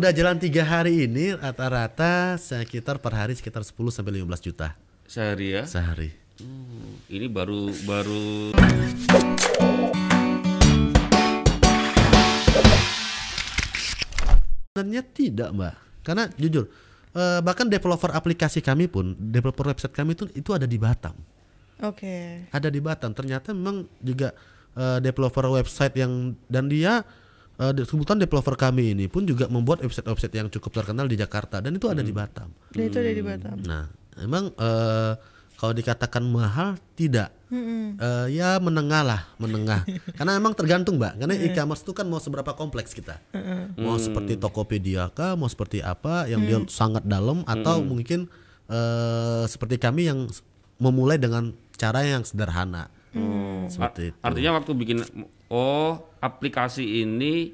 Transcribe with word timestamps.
Udah 0.00 0.08
jalan 0.08 0.40
tiga 0.40 0.64
hari 0.64 1.04
ini 1.04 1.36
rata-rata 1.36 2.40
sekitar 2.40 2.96
per 2.96 3.12
hari 3.12 3.36
sekitar 3.36 3.60
10 3.60 3.76
sampai 3.92 4.24
15 4.24 4.40
juta 4.40 4.72
Sehari 5.04 5.52
ya. 5.52 5.68
sehari. 5.68 6.08
Ini 7.12 7.28
baru 7.28 7.68
baru 7.84 8.56
Sebenarnya 14.72 15.02
tidak 15.12 15.48
mbak, 15.52 15.74
karena 16.00 16.24
jujur 16.40 16.64
eh, 17.12 17.40
bahkan 17.44 17.68
developer 17.68 18.08
aplikasi 18.16 18.64
kami 18.64 18.88
pun, 18.88 19.12
developer 19.20 19.68
website 19.68 19.92
kami 19.92 20.16
itu 20.16 20.24
itu 20.32 20.50
ada 20.56 20.64
di 20.64 20.80
Batam, 20.80 21.12
Oke. 21.84 22.48
ada 22.48 22.68
di 22.72 22.80
Batam. 22.80 23.12
Ternyata 23.12 23.52
memang 23.52 23.84
juga 24.00 24.32
eh, 24.72 24.98
developer 25.04 25.44
website 25.52 26.00
yang 26.00 26.32
dan 26.48 26.72
dia 26.72 27.04
eh, 27.56 27.72
de- 27.72 27.84
kebetulan 27.84 28.20
developer 28.20 28.54
kami 28.54 28.92
ini 28.92 29.04
pun 29.06 29.22
juga 29.22 29.46
membuat 29.46 29.80
website-website 29.80 30.34
yang 30.34 30.48
cukup 30.48 30.70
terkenal 30.74 31.04
di 31.04 31.14
Jakarta 31.14 31.58
dan 31.58 31.72
itu 31.72 31.86
ada 31.86 32.00
di 32.00 32.10
Batam. 32.10 32.48
Dan 32.70 32.82
itu 32.84 32.96
ada 32.96 33.10
di 33.10 33.22
Batam. 33.22 33.56
Nah, 33.62 33.84
emang 34.16 34.48
eh, 34.50 35.12
kalau 35.54 35.72
dikatakan 35.72 36.22
mahal 36.22 36.74
tidak, 36.94 37.30
Eh, 38.00 38.26
ya 38.32 38.56
menengah 38.56 39.04
lah, 39.04 39.20
menengah. 39.36 39.84
Karena 40.16 40.32
emang 40.34 40.56
tergantung 40.56 40.96
mbak, 40.96 41.20
karena 41.20 41.36
e-commerce 41.36 41.84
itu 41.84 41.92
kan 41.92 42.08
mau 42.08 42.16
seberapa 42.16 42.56
kompleks 42.56 42.96
kita, 42.96 43.20
mau 43.76 44.00
seperti 44.00 44.40
Tokopedia 44.40 45.12
kah, 45.12 45.36
mau 45.36 45.44
seperti 45.46 45.84
apa 45.84 46.24
yang 46.24 46.40
dia 46.42 46.64
sangat 46.66 47.04
dalam 47.04 47.44
atau 47.44 47.84
mungkin 47.84 48.24
eh, 48.66 49.44
seperti 49.44 49.76
kami 49.76 50.08
yang 50.08 50.32
memulai 50.78 51.20
dengan 51.20 51.52
cara 51.76 52.00
yang 52.02 52.24
sederhana, 52.24 52.88
seperti 53.66 54.02
itu. 54.08 54.18
artinya 54.20 54.50
waktu 54.54 54.72
bikin 54.74 54.98
oh 55.46 55.90
aplikasi 56.18 57.02
ini 57.02 57.52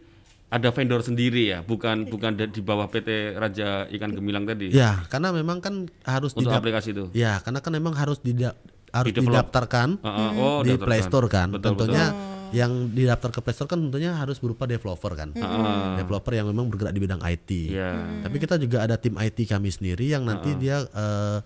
ada 0.49 0.71
vendor 0.71 1.03
sendiri 1.03 1.45
ya, 1.47 1.61
bukan 1.61 2.09
bukan 2.09 2.33
da- 2.33 2.49
di 2.49 2.59
bawah 2.59 2.87
PT 2.87 3.37
Raja 3.37 3.85
Ikan 3.87 4.17
Gemilang 4.17 4.43
tadi. 4.43 4.73
Ya, 4.73 5.05
karena 5.07 5.29
memang 5.29 5.61
kan 5.61 5.75
harus 6.03 6.33
Untuk 6.33 6.49
didap- 6.49 6.65
aplikasi 6.65 6.89
itu. 6.91 7.05
Ya, 7.13 7.37
karena 7.39 7.61
kan 7.61 7.69
memang 7.71 7.93
harus 7.93 8.17
dida- 8.19 8.57
harus 8.89 9.13
Di-develop. 9.13 9.45
didaftarkan 9.45 10.01
Heeh, 10.01 10.31
oh, 10.41 10.65
di. 10.65 10.81
Play 10.81 11.05
Store 11.05 11.29
kan. 11.29 11.53
Betul, 11.53 11.77
tentunya 11.77 12.17
yang 12.49 12.89
didaftar 12.89 13.29
ke 13.29 13.41
Play 13.43 13.53
Store 13.53 13.69
kan 13.69 13.77
tentunya 13.79 14.17
harus 14.17 14.41
berupa 14.41 14.65
developer 14.65 15.13
kan. 15.13 15.37
Developer 15.99 16.33
yang 16.33 16.49
memang 16.49 16.73
bergerak 16.73 16.97
di 16.97 17.01
bidang 17.03 17.21
IT. 17.21 17.51
Iya. 17.69 18.25
Tapi 18.25 18.37
kita 18.39 18.57
juga 18.57 18.89
ada 18.89 18.97
tim 18.97 19.21
IT 19.21 19.45
kami 19.45 19.69
sendiri 19.69 20.09
yang 20.09 20.25
nanti 20.25 20.57
dia 20.57 20.81
eh, 20.81 21.39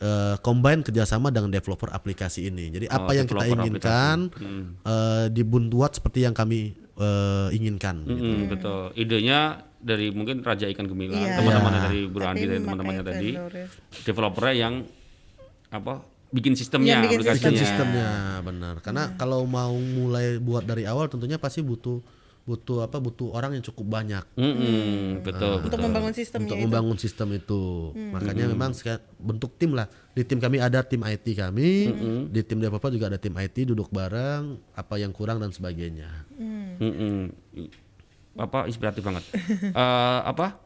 eh, 0.00 0.34
combine 0.40 0.80
kerjasama 0.80 1.28
dengan 1.28 1.52
developer 1.52 1.92
aplikasi 1.92 2.48
ini. 2.48 2.72
Jadi 2.72 2.86
apa 2.88 3.12
yang 3.12 3.28
kita 3.28 3.36
Oh, 3.36 3.44
developer 3.44 3.66
inginkan 3.68 4.16
eh, 4.82 5.26
dibuat 5.30 5.92
seperti 5.94 6.24
yang 6.24 6.32
kami 6.32 6.72
eh, 6.76 7.48
inginkan. 7.52 8.04
Mm-mm, 8.04 8.48
betul. 8.48 8.92
Idenya 8.96 9.60
dari 9.80 10.12
mungkin 10.12 10.44
Raja 10.44 10.68
Ikan 10.68 10.84
Gemilang, 10.84 11.16
Iya. 11.16 11.40
teman-temannya 11.40 11.80
dari 11.88 12.00
Bu 12.04 12.20
Tapi 12.20 12.26
Randi 12.28 12.44
dan 12.44 12.60
teman-temannya 12.60 13.04
tadi, 13.04 13.30
ya. 13.32 13.66
developernya 14.04 14.54
yang 14.58 14.74
apa 15.70 16.04
bikin 16.30 16.52
sistemnya, 16.52 17.00
Yang 17.00 17.02
bikin 17.08 17.16
aplikasinya. 17.16 17.40
Bikin 17.48 17.56
sistemnya 17.56 18.10
benar. 18.44 18.74
Karena 18.84 19.04
kalau 19.16 19.48
mau 19.48 19.72
mulai 19.72 20.36
buat 20.36 20.68
dari 20.68 20.84
awal 20.84 21.08
tentunya 21.08 21.40
pasti 21.40 21.64
butuh 21.64 22.04
butuh 22.42 22.82
apa 22.82 22.96
butuh 22.96 23.30
orang 23.30 23.52
yang 23.52 23.62
cukup 23.62 23.86
banyak 23.92 24.24
Mm-mm, 24.34 25.20
betul, 25.20 25.60
Untuk 25.60 25.70
betul. 25.70 25.80
membangun 25.82 26.10
sistemnya 26.10 26.44
untuk 26.44 26.56
itu. 26.56 26.64
membangun 26.64 26.96
sistem 26.96 27.28
itu. 27.32 27.62
Makanya 28.10 28.44
memang 28.46 28.70
seka- 28.70 29.04
bentuk 29.14 29.54
tim 29.54 29.70
lah. 29.70 29.86
Di 30.10 30.22
tim 30.22 30.36
kami 30.36 30.56
ada 30.56 30.80
tim 30.80 30.98
IT 31.00 31.26
kami, 31.32 31.68
di 32.26 32.40
tim 32.40 32.58
developer 32.58 32.88
juga 32.88 33.06
ada 33.06 33.16
tim 33.16 33.32
IT 33.32 33.64
duduk 33.66 33.88
bareng, 33.88 34.58
apa 34.72 34.94
yang 34.96 35.10
kurang 35.10 35.38
dan 35.38 35.50
sebagainya. 35.50 36.10
Mm-mm. 36.34 37.30
Apa 38.34 38.66
inspiratif 38.66 39.00
banget. 39.00 39.22
Eh, 39.70 40.20
apa? 40.24 40.58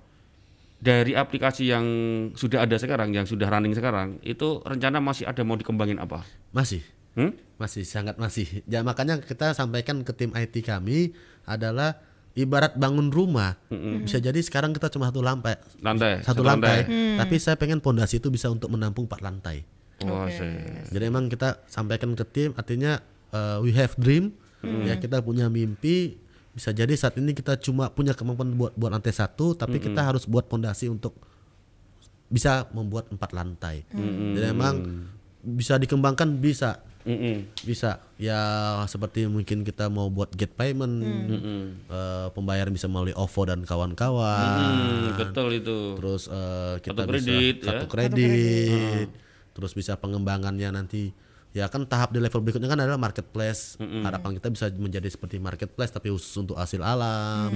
Dari 0.76 1.12
aplikasi 1.12 1.64
yang 1.66 1.84
sudah 2.32 2.62
ada 2.62 2.76
sekarang, 2.76 3.08
yang 3.10 3.24
sudah 3.24 3.48
running 3.48 3.72
sekarang, 3.72 4.20
itu 4.20 4.60
rencana 4.62 5.00
masih 5.00 5.24
ada 5.24 5.40
mau 5.40 5.56
dikembangin 5.56 5.96
apa? 5.96 6.22
Masih 6.50 6.80
Hmm? 7.14 7.30
Masih 7.54 7.86
sangat 7.86 8.18
masih. 8.18 8.66
Ya 8.66 8.82
makanya 8.82 9.22
kita 9.22 9.54
sampaikan 9.54 10.02
ke 10.02 10.10
tim 10.10 10.34
IT 10.34 10.60
kami 10.60 11.14
adalah 11.44 11.96
ibarat 12.32 12.74
bangun 12.74 13.08
rumah. 13.08 13.54
Bisa 14.00 14.18
jadi 14.18 14.36
sekarang 14.36 14.70
kita 14.70 14.88
cuma 14.88 15.06
satu 15.06 15.20
lantai, 15.20 15.54
Lantai, 15.78 16.12
satu, 16.20 16.42
lantai, 16.42 16.78
tapi 17.16 17.34
saya 17.38 17.54
pengen 17.54 17.78
pondasi 17.78 18.18
itu 18.18 18.28
bisa 18.28 18.48
untuk 18.48 18.68
menampung 18.68 19.04
empat 19.04 19.20
lantai. 19.20 19.62
Wah, 20.02 20.26
saya- 20.28 20.90
Jadi 20.90 21.04
emang 21.04 21.24
kita 21.26 21.62
sampaikan 21.64 22.12
ke 22.12 22.24
tim 22.24 22.50
artinya 22.52 22.98
uh, 23.30 23.60
we 23.60 23.70
have 23.70 23.94
dream, 23.96 24.34
ya 24.82 24.96
kita 24.96 25.20
punya 25.20 25.46
mimpi. 25.46 26.18
Bisa 26.50 26.70
jadi 26.70 26.90
saat 26.92 27.14
ini 27.14 27.30
kita 27.30 27.54
cuma 27.56 27.86
punya 27.88 28.12
kemampuan 28.12 28.50
buat 28.52 28.72
buat 28.72 28.90
lantai 28.90 29.10
satu, 29.10 29.54
tapi 29.54 29.78
kita 29.80 30.02
harus 30.04 30.22
buat 30.24 30.44
pondasi 30.44 30.86
untuk 30.86 31.14
bisa 32.26 32.66
membuat 32.70 33.06
empat 33.08 33.30
lantai. 33.32 33.86
Jadi 34.34 34.46
emang 34.48 34.74
bisa 35.40 35.76
dikembangkan 35.76 36.34
bisa 36.34 36.82
Mm-mm. 37.04 37.52
bisa. 37.62 38.00
Ya 38.16 38.40
seperti 38.88 39.28
mungkin 39.28 39.60
kita 39.60 39.92
mau 39.92 40.08
buat 40.08 40.32
gate 40.32 40.56
payment 40.56 40.94
eh, 41.86 42.28
pembayaran 42.32 42.72
bisa 42.72 42.88
melalui 42.88 43.12
OVO 43.12 43.42
dan 43.44 43.60
kawan-kawan. 43.62 44.56
Hmm, 44.56 45.20
betul 45.20 45.48
itu. 45.52 45.78
terus 46.00 46.26
eh, 46.26 46.80
kita 46.80 47.04
Kartu 47.04 47.12
bisa 47.12 47.28
kredit, 47.28 47.56
ya. 47.60 47.66
kartu 47.68 47.86
kredit. 47.86 49.08
terus 49.54 49.72
bisa 49.72 49.92
pengembangannya 49.94 50.72
nanti. 50.72 51.12
Ya 51.54 51.70
kan 51.70 51.86
tahap 51.86 52.10
di 52.10 52.18
level 52.18 52.42
berikutnya 52.42 52.66
kan 52.66 52.80
adalah 52.82 52.98
marketplace. 52.98 53.78
Harapan 53.78 54.40
kita 54.40 54.48
bisa 54.50 54.66
menjadi 54.74 55.06
seperti 55.06 55.38
marketplace 55.38 55.92
tapi 55.92 56.10
khusus 56.10 56.34
untuk 56.34 56.58
hasil 56.58 56.82
alam. 56.82 57.52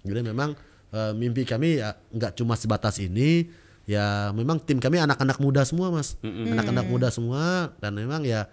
Jadi 0.00 0.20
memang 0.22 0.54
eh, 0.88 1.12
mimpi 1.12 1.42
kami 1.44 1.82
ya 1.82 1.92
nggak 2.08 2.38
cuma 2.38 2.54
sebatas 2.54 2.96
ini 2.96 3.50
ya 3.88 4.32
memang 4.32 4.60
tim 4.60 4.76
kami 4.76 5.00
anak-anak 5.00 5.40
muda 5.40 5.60
semua 5.64 5.90
mas. 5.90 6.14
Anak-anak 6.22 6.86
muda 6.86 7.08
semua 7.10 7.74
dan 7.82 7.92
memang 7.92 8.22
ya 8.22 8.46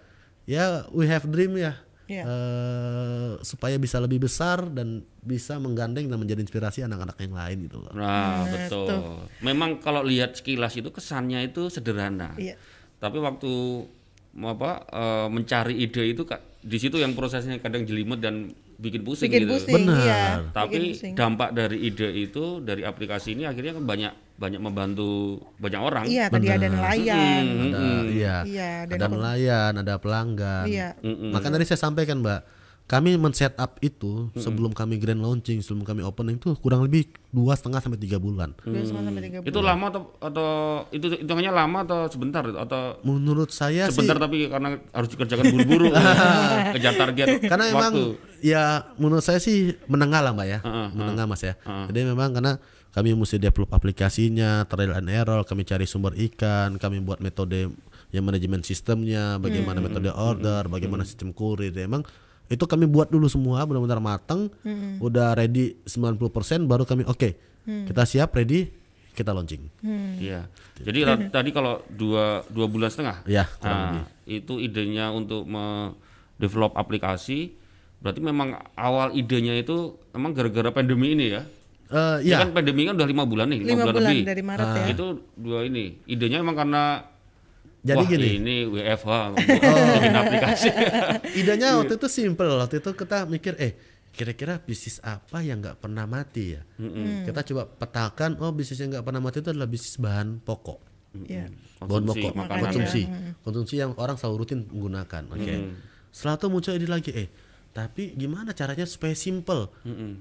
ya 0.46 0.64
we 0.90 1.04
have 1.04 1.26
dream 1.26 1.54
ya 1.54 1.74
Iya. 2.06 2.22
Eh, 2.22 3.30
supaya 3.42 3.74
bisa 3.82 3.98
lebih 3.98 4.22
besar 4.22 4.62
dan 4.70 5.02
bisa 5.18 5.58
menggandeng 5.58 6.06
dan 6.06 6.22
menjadi 6.22 6.38
inspirasi 6.38 6.86
anak-anak 6.86 7.18
yang 7.18 7.34
lain 7.34 7.56
gitu 7.66 7.82
loh. 7.82 7.90
Nah, 7.90 8.46
betul. 8.46 9.26
Memang 9.42 9.82
kalau 9.82 10.06
lihat 10.06 10.38
sekilas 10.38 10.78
itu 10.78 10.94
kesannya 10.94 11.42
itu 11.42 11.66
sederhana. 11.66 12.38
Iya. 12.38 12.54
Tapi 13.02 13.18
waktu 13.18 13.52
apa 14.38 14.86
eh, 14.86 15.28
mencari 15.34 15.82
ide 15.82 16.06
itu 16.06 16.22
Kak, 16.22 16.62
di 16.62 16.78
situ 16.78 16.94
yang 16.94 17.10
prosesnya 17.18 17.58
kadang 17.58 17.82
jelimet 17.82 18.22
dan 18.22 18.54
bikin 18.78 19.02
pusing 19.02 19.26
Bikin 19.26 19.42
gitu. 19.42 19.52
pusing, 19.58 19.74
Benar. 19.82 19.98
iya. 19.98 20.22
Tapi 20.54 20.78
Bikin 20.78 20.92
pusing. 20.94 21.12
dampak 21.18 21.50
dari 21.58 21.90
ide 21.90 22.08
itu 22.14 22.62
dari 22.62 22.86
aplikasi 22.86 23.34
ini 23.34 23.50
akhirnya 23.50 23.74
kan 23.74 23.82
banyak 23.82 24.12
banyak 24.36 24.60
membantu 24.60 25.40
banyak 25.56 25.80
orang. 25.80 26.04
Iya, 26.04 26.28
tadi 26.28 26.46
ada 26.52 26.68
nelayan. 26.68 27.42
ada 27.72 27.82
iya, 28.12 28.34
Iya, 28.44 28.70
dan 28.84 28.96
ada 29.00 29.06
nelayan, 29.08 29.72
ada 29.80 29.94
pelanggan. 29.96 30.64
Iya. 30.68 30.88
Maka 31.32 31.48
tadi 31.48 31.64
saya 31.64 31.80
sampaikan, 31.80 32.20
Mbak, 32.20 32.40
kami 32.86 33.18
men-setup 33.18 33.82
itu 33.82 34.30
sebelum 34.38 34.70
kami 34.70 35.02
grand 35.02 35.18
launching, 35.18 35.58
sebelum 35.58 35.82
kami 35.82 36.06
opening 36.06 36.38
itu 36.38 36.54
kurang 36.62 36.86
lebih 36.86 37.10
dua 37.34 37.58
setengah 37.58 37.82
sampai 37.82 37.98
tiga 37.98 38.22
bulan. 38.22 38.54
Dua 38.62 38.78
setengah 38.78 39.10
sampai 39.10 39.22
tiga 39.26 39.38
Itu 39.42 39.58
lama 39.58 39.90
atau 39.90 40.14
atau 40.22 40.50
itu 40.94 41.18
hitungannya 41.18 41.50
lama 41.50 41.78
atau 41.82 42.00
sebentar 42.06 42.46
itu? 42.46 42.54
atau 42.54 43.02
Menurut 43.02 43.50
saya 43.50 43.90
sih, 43.90 43.98
sebentar 43.98 44.22
tapi 44.22 44.46
karena 44.46 44.78
harus 44.94 45.08
dikerjakan 45.10 45.44
buru-buru 45.50 45.90
kejar 46.78 46.94
target 46.94 47.26
karena 47.42 47.64
emang 47.74 47.90
waktu. 47.90 48.22
ya 48.46 48.86
menurut 49.02 49.24
saya 49.26 49.42
sih 49.42 49.74
menengah 49.90 50.22
lah, 50.22 50.30
Mbak 50.30 50.46
ya, 50.46 50.58
menengah 50.94 51.26
mas 51.26 51.42
ya. 51.42 51.58
Jadi 51.90 52.06
memang 52.06 52.38
karena 52.38 52.62
kami 52.96 53.12
mesti 53.12 53.36
develop 53.36 53.68
aplikasinya, 53.70 54.64
trial 54.64 54.96
and 54.96 55.12
error, 55.12 55.44
kami 55.44 55.62
cari 55.62 55.84
sumber 55.84 56.16
ikan, 56.16 56.80
kami 56.80 56.98
buat 56.98 57.20
metode 57.20 57.68
yang 58.08 58.24
manajemen 58.24 58.64
sistemnya, 58.64 59.36
bagaimana 59.36 59.78
metode 59.78 60.08
order, 60.08 60.64
bagaimana 60.66 61.04
sistem 61.04 61.28
kurir. 61.30 61.76
Emang 61.76 62.00
itu 62.46 62.64
kami 62.64 62.88
buat 62.88 63.12
dulu 63.12 63.28
semua 63.28 63.62
benar-benar 63.62 64.00
matang, 64.00 64.48
udah 64.96 65.36
ready 65.36 65.76
90% 65.84 66.16
baru 66.64 66.82
kami 66.82 67.04
oke. 67.04 67.36
Kita 67.66 68.06
siap 68.06 68.32
ready, 68.32 68.70
kita 69.12 69.34
launching. 69.34 69.68
Iya. 70.16 70.48
Jadi 70.78 70.98
ra- 71.02 71.28
tadi 71.36 71.50
kalau 71.50 71.84
dua 71.90 72.46
dua 72.48 72.64
bulan 72.64 72.88
setengah. 72.88 73.26
Ya, 73.26 73.44
kurang 73.58 73.76
Nah, 73.76 73.90
lebih. 73.92 74.40
itu 74.40 74.54
idenya 74.56 75.10
untuk 75.10 75.44
develop 76.36 76.72
aplikasi. 76.74 77.52
Berarti 77.96 78.20
memang 78.20 78.56
awal 78.72 79.12
idenya 79.12 79.52
itu 79.52 79.98
memang 80.12 80.32
gara-gara 80.32 80.70
pandemi 80.70 81.12
ini 81.12 81.34
ya. 81.34 81.42
Eh, 81.86 82.18
Ya 82.22 82.30
ya, 82.32 82.36
kan 82.42 82.50
pandemi 82.52 82.82
kan 82.82 82.94
udah 82.94 83.06
lima 83.06 83.24
bulan 83.24 83.46
nih, 83.46 83.60
lima 83.62 83.70
lima, 83.72 83.84
bulan 83.86 84.02
lebih. 84.04 84.22
dari 84.24 84.42
Maret 84.42 84.68
ya. 84.68 84.84
Itu 84.90 85.06
dua 85.32 85.62
ini. 85.62 86.02
Idenya 86.04 86.42
memang 86.42 86.56
karena 86.56 86.84
Jadi 87.80 88.02
wah, 88.02 88.08
gini. 88.10 88.28
ini 88.36 88.56
WFH 88.66 89.10
bikin 89.38 90.14
aplikasi. 90.20 90.68
idenya 91.40 91.78
waktu 91.78 91.94
itu 91.94 92.08
simple. 92.08 92.50
Waktu 92.50 92.82
itu 92.82 92.90
kita 92.92 93.18
mikir, 93.24 93.54
eh 93.56 93.78
kira-kira 94.10 94.58
bisnis 94.58 94.98
apa 94.98 95.38
yang 95.38 95.62
nggak 95.62 95.78
pernah 95.78 96.02
mati 96.02 96.58
ya? 96.58 96.66
Kita 97.22 97.46
coba 97.46 97.62
petakan, 97.68 98.34
oh 98.40 98.50
bisnis 98.50 98.78
yang 98.78 98.90
nggak 98.90 99.04
pernah 99.04 99.22
mati 99.22 99.38
itu 99.38 99.54
adalah 99.54 99.70
bisnis 99.70 99.94
bahan 99.96 100.42
pokok. 100.42 100.80
Iya. 101.16 101.48
bahan 101.78 102.04
pokok 102.04 102.32
makanan 102.34 102.60
konsumsi 102.66 103.02
konsumsi 103.40 103.74
yang 103.76 103.96
orang 103.96 104.16
selalu 104.16 104.36
rutin 104.36 104.68
menggunakan 104.68 105.24
oke 105.28 105.54
setelah 106.08 106.36
itu 106.36 106.46
muncul 106.46 106.72
ide 106.72 106.84
lagi 106.84 107.08
eh 107.08 107.28
Tapi 107.76 108.16
gimana 108.16 108.50
caranya 108.50 108.88
supaya 108.88 109.12
simple? 109.12 109.68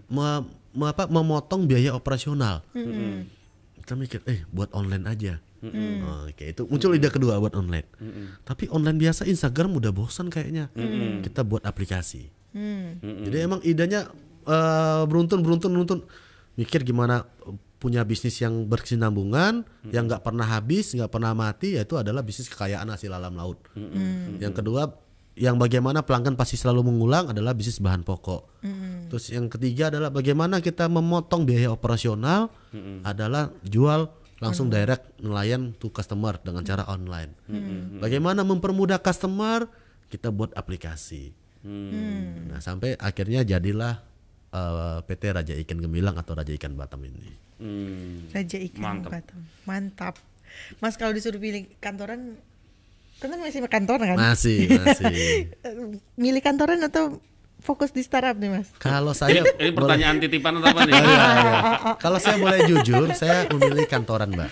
Me- 0.06 0.44
me- 0.76 0.92
apa, 0.92 1.08
memotong 1.08 1.64
biaya 1.64 1.96
operasional. 1.96 2.60
Kita 3.80 3.96
mikir, 3.96 4.20
eh 4.26 4.44
buat 4.50 4.76
online 4.76 5.06
aja. 5.06 5.34
Oh, 5.66 6.28
Oke, 6.28 6.52
itu 6.52 6.62
muncul 6.68 6.94
ide 6.94 7.08
kedua 7.08 7.40
buat 7.40 7.56
online. 7.56 7.88
Tapi 8.44 8.68
online 8.68 9.00
biasa 9.00 9.24
Instagram 9.24 9.72
udah 9.74 9.90
bosan 9.90 10.28
kayaknya. 10.28 10.68
Kita 11.22 11.42
buat 11.42 11.64
aplikasi. 11.64 12.28
Jadi 13.00 13.38
emang 13.40 13.60
idenya 13.62 14.12
eh, 14.44 15.04
beruntun 15.06 15.40
beruntun 15.40 15.72
beruntun 15.72 16.00
mikir 16.54 16.84
gimana 16.84 17.24
punya 17.76 18.02
bisnis 18.02 18.40
yang 18.40 18.66
berkesinambungan, 18.66 19.62
yang 19.90 20.06
nggak 20.06 20.22
pernah 20.22 20.48
habis, 20.48 20.92
nggak 20.92 21.10
pernah 21.10 21.32
mati, 21.32 21.76
yaitu 21.76 21.94
adalah 21.96 22.20
bisnis 22.20 22.48
kekayaan 22.48 22.88
hasil 22.88 23.10
alam 23.10 23.34
laut. 23.34 23.62
Yang 24.40 24.54
kedua, 24.56 24.90
yang 25.36 25.60
bagaimana 25.60 26.04
pelanggan 26.04 26.40
pasti 26.40 26.56
selalu 26.56 26.88
mengulang 26.88 27.36
adalah 27.36 27.52
bisnis 27.52 27.84
bahan 27.84 28.08
pokok. 28.08 28.64
Terus 29.12 29.32
yang 29.36 29.52
ketiga 29.52 29.92
adalah 29.92 30.10
bagaimana 30.10 30.64
kita 30.64 30.88
memotong 30.88 31.44
biaya 31.44 31.72
operasional 31.72 32.48
adalah 33.04 33.52
jual 33.64 34.08
langsung 34.40 34.68
direct 34.68 35.16
nelayan 35.24 35.72
to 35.80 35.92
customer 35.92 36.40
dengan 36.40 36.64
cara 36.64 36.88
online. 36.88 37.36
Bagaimana 38.00 38.48
mempermudah 38.48 39.00
customer 39.04 39.68
kita 40.08 40.32
buat 40.32 40.56
aplikasi. 40.56 41.36
Nah 41.66 42.62
sampai 42.64 42.96
akhirnya 42.96 43.42
jadilah 43.44 44.00
eh, 44.54 45.00
PT 45.04 45.24
Raja 45.34 45.54
Ikan 45.58 45.82
Gemilang 45.82 46.16
atau 46.16 46.38
Raja 46.38 46.54
Ikan 46.54 46.78
Batam 46.78 47.02
ini. 47.04 47.46
Hmm. 47.56 48.28
Raja 48.36 48.60
ikan 48.60 48.82
Mantap. 48.84 49.12
Batam. 49.16 49.40
Mantap. 49.64 50.16
Mas 50.80 50.96
kalau 51.00 51.12
disuruh 51.16 51.40
pilih 51.40 51.68
kantoran, 51.80 52.40
kan 53.20 53.40
masih 53.40 53.62
kantoran 53.66 54.06
kan? 54.14 54.18
Masih, 54.18 54.70
masih. 54.76 55.16
Milih 56.22 56.42
kantoran 56.44 56.80
atau 56.84 57.24
fokus 57.66 57.90
di 57.90 58.06
startup 58.06 58.38
nih 58.38 58.62
mas? 58.62 58.70
Kalau 58.78 59.18
saya 59.18 59.42
Ini 59.58 59.74
pertanyaan 59.74 60.22
titipan 60.22 60.62
atau 60.62 60.70
apa 60.70 60.86
nih? 60.86 60.94
Iya, 61.02 61.26
iya. 61.42 61.54
Kalau 62.04 62.22
saya 62.22 62.38
boleh 62.38 62.60
jujur, 62.70 63.10
saya 63.18 63.50
memilih 63.50 63.90
kantoran, 63.90 64.30
Mbak. 64.30 64.50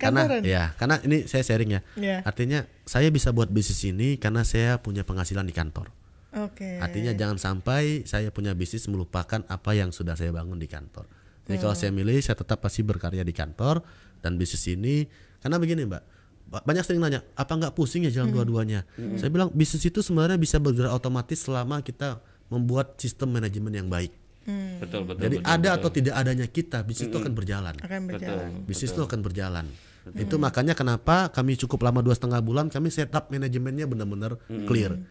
Karena 0.00 0.20
Kantoran? 0.24 0.42
ya, 0.44 0.64
karena 0.80 0.96
ini 1.04 1.28
saya 1.28 1.44
sharing 1.44 1.70
ya. 1.76 1.80
Iya. 2.00 2.18
Artinya 2.24 2.64
saya 2.88 3.12
bisa 3.12 3.36
buat 3.36 3.52
bisnis 3.52 3.84
ini 3.84 4.16
karena 4.16 4.40
saya 4.48 4.80
punya 4.80 5.04
penghasilan 5.04 5.44
di 5.44 5.52
kantor. 5.52 5.92
Oke. 6.36 6.80
Artinya 6.80 7.12
jangan 7.12 7.36
sampai 7.36 8.08
saya 8.08 8.32
punya 8.32 8.56
bisnis 8.56 8.88
melupakan 8.88 9.44
apa 9.48 9.70
yang 9.76 9.92
sudah 9.92 10.16
saya 10.16 10.32
bangun 10.32 10.56
di 10.56 10.68
kantor. 10.68 11.04
Jadi 11.46 11.56
kalau 11.62 11.76
saya 11.78 11.94
milih, 11.94 12.18
saya 12.18 12.34
tetap 12.34 12.58
pasti 12.58 12.82
berkarya 12.82 13.22
di 13.22 13.30
kantor 13.30 13.84
dan 14.18 14.34
bisnis 14.34 14.66
ini 14.66 15.06
karena 15.44 15.60
begini, 15.60 15.86
Mbak. 15.86 16.15
Ba- 16.46 16.62
Banyak 16.62 16.82
sering 16.86 17.02
nanya, 17.02 17.26
apa 17.34 17.52
nggak 17.52 17.74
pusing 17.74 18.06
ya 18.06 18.10
jalan 18.10 18.30
dua-duanya? 18.30 18.86
Saya 19.18 19.30
bilang 19.30 19.50
bisnis 19.50 19.82
itu 19.82 19.98
sebenarnya 19.98 20.38
bisa 20.38 20.62
bergerak 20.62 20.94
otomatis 20.94 21.42
selama 21.42 21.82
kita 21.82 22.22
membuat 22.46 22.94
sistem 23.02 23.34
manajemen 23.34 23.74
yang 23.74 23.88
baik. 23.90 24.14
Betul, 24.78 25.02
betul. 25.10 25.22
Jadi 25.26 25.36
betul, 25.42 25.50
ada 25.50 25.70
betul. 25.74 25.78
atau 25.82 25.90
tidak 25.90 26.14
adanya 26.14 26.46
kita, 26.46 26.78
bisnis 26.86 27.10
itu 27.10 27.18
akan 27.18 27.32
berjalan. 27.34 27.74
akan 27.82 28.00
berjalan. 28.06 28.48
Bisnis 28.62 28.94
itu 28.94 29.02
akan 29.02 29.20
berjalan. 29.26 29.66
Itu 30.14 30.38
makanya 30.38 30.78
kenapa 30.78 31.34
kami 31.34 31.58
cukup 31.58 31.82
lama 31.82 31.98
dua 31.98 32.14
setengah 32.14 32.38
bulan 32.38 32.70
kami 32.70 32.94
setup 32.94 33.26
manajemennya 33.26 33.90
benar-benar 33.90 34.38
clear. 34.70 35.02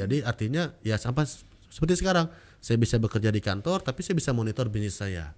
Jadi 0.00 0.24
artinya 0.24 0.72
ya 0.80 0.96
sampai 0.96 1.28
seperti 1.68 2.00
sekarang 2.00 2.32
saya 2.58 2.80
bisa 2.80 2.96
bekerja 2.96 3.28
di 3.28 3.44
kantor 3.44 3.84
tapi 3.84 4.00
saya 4.00 4.16
bisa 4.16 4.32
monitor 4.32 4.72
bisnis 4.72 4.96
saya. 4.96 5.36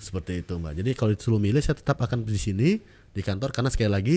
Seperti 0.00 0.40
itu 0.40 0.56
mbak. 0.56 0.72
Jadi 0.80 0.90
kalau 0.96 1.12
disuruh 1.12 1.36
milih 1.36 1.60
saya 1.60 1.76
tetap 1.76 2.00
akan 2.00 2.24
di 2.24 2.40
sini 2.40 2.68
di 3.12 3.20
kantor 3.20 3.52
karena 3.52 3.70
sekali 3.72 3.90
lagi 3.92 4.16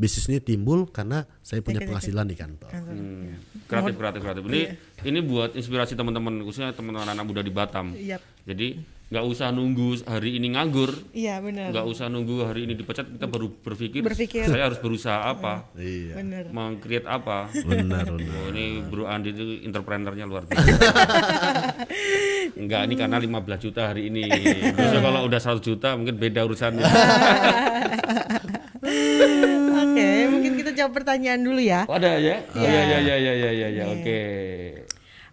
bisnis 0.00 0.32
ini 0.32 0.40
timbul 0.40 0.88
karena 0.88 1.28
saya 1.44 1.60
punya 1.60 1.84
penghasilan 1.84 2.24
di 2.24 2.36
kantor. 2.36 2.72
Hmm. 2.72 3.36
Kreatif, 3.68 3.94
kreatif, 4.00 4.20
kreatif. 4.24 4.42
Ini 4.48 4.62
ini 5.04 5.18
buat 5.20 5.52
inspirasi 5.52 5.92
teman-teman, 5.92 6.40
khususnya 6.40 6.72
teman-teman 6.72 7.04
anak 7.04 7.24
muda 7.28 7.44
di 7.44 7.52
Batam. 7.52 7.92
Iya. 7.92 8.16
Jadi 8.48 8.80
nggak 9.10 9.26
usah 9.26 9.50
nunggu 9.50 10.06
hari 10.06 10.38
ini 10.38 10.54
nganggur, 10.54 10.94
Iya 11.10 11.42
benar. 11.42 11.74
nggak 11.74 11.82
usah 11.84 12.06
nunggu 12.06 12.46
hari 12.46 12.62
ini 12.62 12.72
dipecat, 12.72 13.10
kita 13.10 13.26
baru 13.26 13.50
berpikir, 13.52 14.00
Berpikir. 14.00 14.46
saya 14.46 14.70
harus 14.70 14.78
berusaha 14.78 15.26
apa, 15.26 15.66
Iya. 15.74 16.14
Benar. 16.14 16.44
meng-create 16.48 17.04
apa. 17.04 17.50
Benar 17.60 18.06
benar. 18.06 18.38
Oh, 18.38 18.54
ini 18.54 18.78
Bro 18.80 19.04
Andi 19.04 19.34
itu 19.34 19.42
entrepreneurnya 19.62 20.24
luar 20.24 20.46
biasa. 20.46 20.62
Enggak, 22.60 22.80
ini 22.86 22.94
karena 22.94 23.18
15 23.18 23.34
juta 23.60 23.90
hari 23.90 24.06
ini. 24.06 24.30
Biasanya 24.70 25.02
kalau 25.02 25.20
udah 25.26 25.40
100 25.40 25.58
juta 25.60 25.88
mungkin 25.94 26.14
beda 26.14 26.46
urusannya. 26.46 26.86
Oke, 29.80 30.08
mungkin 30.28 30.52
kita 30.54 30.70
jawab 30.72 30.92
pertanyaan 30.94 31.40
dulu 31.40 31.58
ya. 31.58 31.82
Oh, 31.84 31.94
ada 31.94 32.14
ya? 32.14 32.46
Oh, 32.48 32.62
iya, 32.62 32.80
iya, 32.86 32.98
iya, 33.00 33.16
iya, 33.18 33.50
iya, 33.50 33.68
iya, 33.70 33.84
oke. 33.88 34.20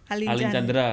Alin, 0.08 0.26
Alin 0.26 0.42
Chan- 0.42 0.54
Chandra. 0.66 0.90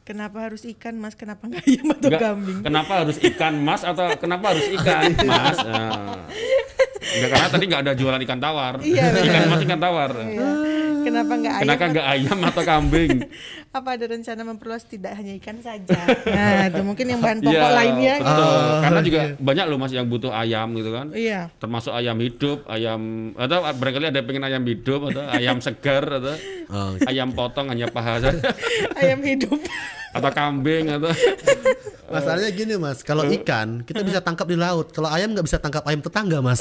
Kenapa 0.00 0.48
harus 0.48 0.62
ikan 0.66 0.96
mas? 0.96 1.14
Kenapa 1.14 1.44
nggak 1.44 1.62
ayam 1.62 1.86
atau 1.90 2.08
Enggak, 2.08 2.20
kambing? 2.24 2.58
kenapa 2.62 2.92
harus 2.98 3.16
ikan 3.20 3.54
mas 3.60 3.82
atau 3.82 4.06
kenapa 4.16 4.44
harus 4.50 4.66
ikan 4.74 5.10
mas? 5.28 5.58
Nah. 5.60 6.24
Enggak, 7.00 7.28
karena 7.30 7.48
tadi 7.48 7.64
nggak 7.66 7.82
ada 7.84 7.92
jualan 7.94 8.20
ikan 8.22 8.38
tawar. 8.38 8.74
Iya, 8.80 9.04
ikan 9.20 9.42
mas 9.46 9.60
ikan 9.62 9.78
tawar. 9.78 10.10
Iya. 10.16 10.50
Kenapa 11.10 11.32
nggak 11.34 11.52
ayam? 11.52 11.62
Kenapa 11.66 11.84
nggak 11.86 12.06
ayam 12.08 12.38
atau 12.46 12.62
kambing? 12.62 13.10
Apa 13.76 13.88
ada 13.98 14.04
rencana 14.06 14.42
memperluas 14.46 14.84
tidak 14.86 15.12
hanya 15.14 15.34
ikan 15.36 15.58
saja? 15.58 15.98
Nah, 16.24 16.70
itu 16.70 16.82
mungkin 16.82 17.06
yang 17.06 17.20
bahan 17.20 17.38
pokok 17.44 17.52
Iya, 17.52 17.68
lainnya. 17.74 18.14
gitu. 18.16 18.30
betul. 18.30 18.62
Karena 18.80 19.00
juga 19.02 19.20
banyak 19.36 19.64
loh 19.66 19.78
mas 19.78 19.92
yang 19.92 20.06
butuh 20.06 20.30
ayam 20.30 20.68
gitu 20.72 20.90
kan. 20.90 21.06
Iya. 21.10 21.40
Termasuk 21.58 21.92
ayam 21.92 22.16
hidup, 22.16 22.58
ayam 22.64 23.00
atau 23.34 23.58
barangkali 23.66 24.06
ada 24.08 24.18
yang 24.18 24.28
pengen 24.30 24.44
ayam 24.46 24.62
hidup 24.62 25.00
atau 25.10 25.22
ayam 25.28 25.56
segar 25.58 26.06
atau 26.06 26.34
Oh, 26.70 26.94
ayam 27.02 27.34
potong 27.34 27.66
hanya 27.66 27.90
paha 27.90 28.22
saja 28.22 28.54
ayam 28.94 29.18
hidup. 29.26 29.58
Atau 30.10 30.30
kambing 30.30 30.90
atau 30.90 31.10
Masalahnya 32.10 32.50
gini 32.50 32.74
mas, 32.74 33.06
kalau 33.06 33.22
ikan 33.22 33.86
kita 33.86 34.02
bisa 34.02 34.18
tangkap 34.18 34.42
di 34.44 34.58
laut, 34.58 34.90
kalau 34.90 35.06
ayam 35.06 35.30
nggak 35.30 35.46
bisa 35.46 35.62
tangkap 35.62 35.86
ayam 35.86 36.02
tetangga 36.02 36.42
mas. 36.42 36.58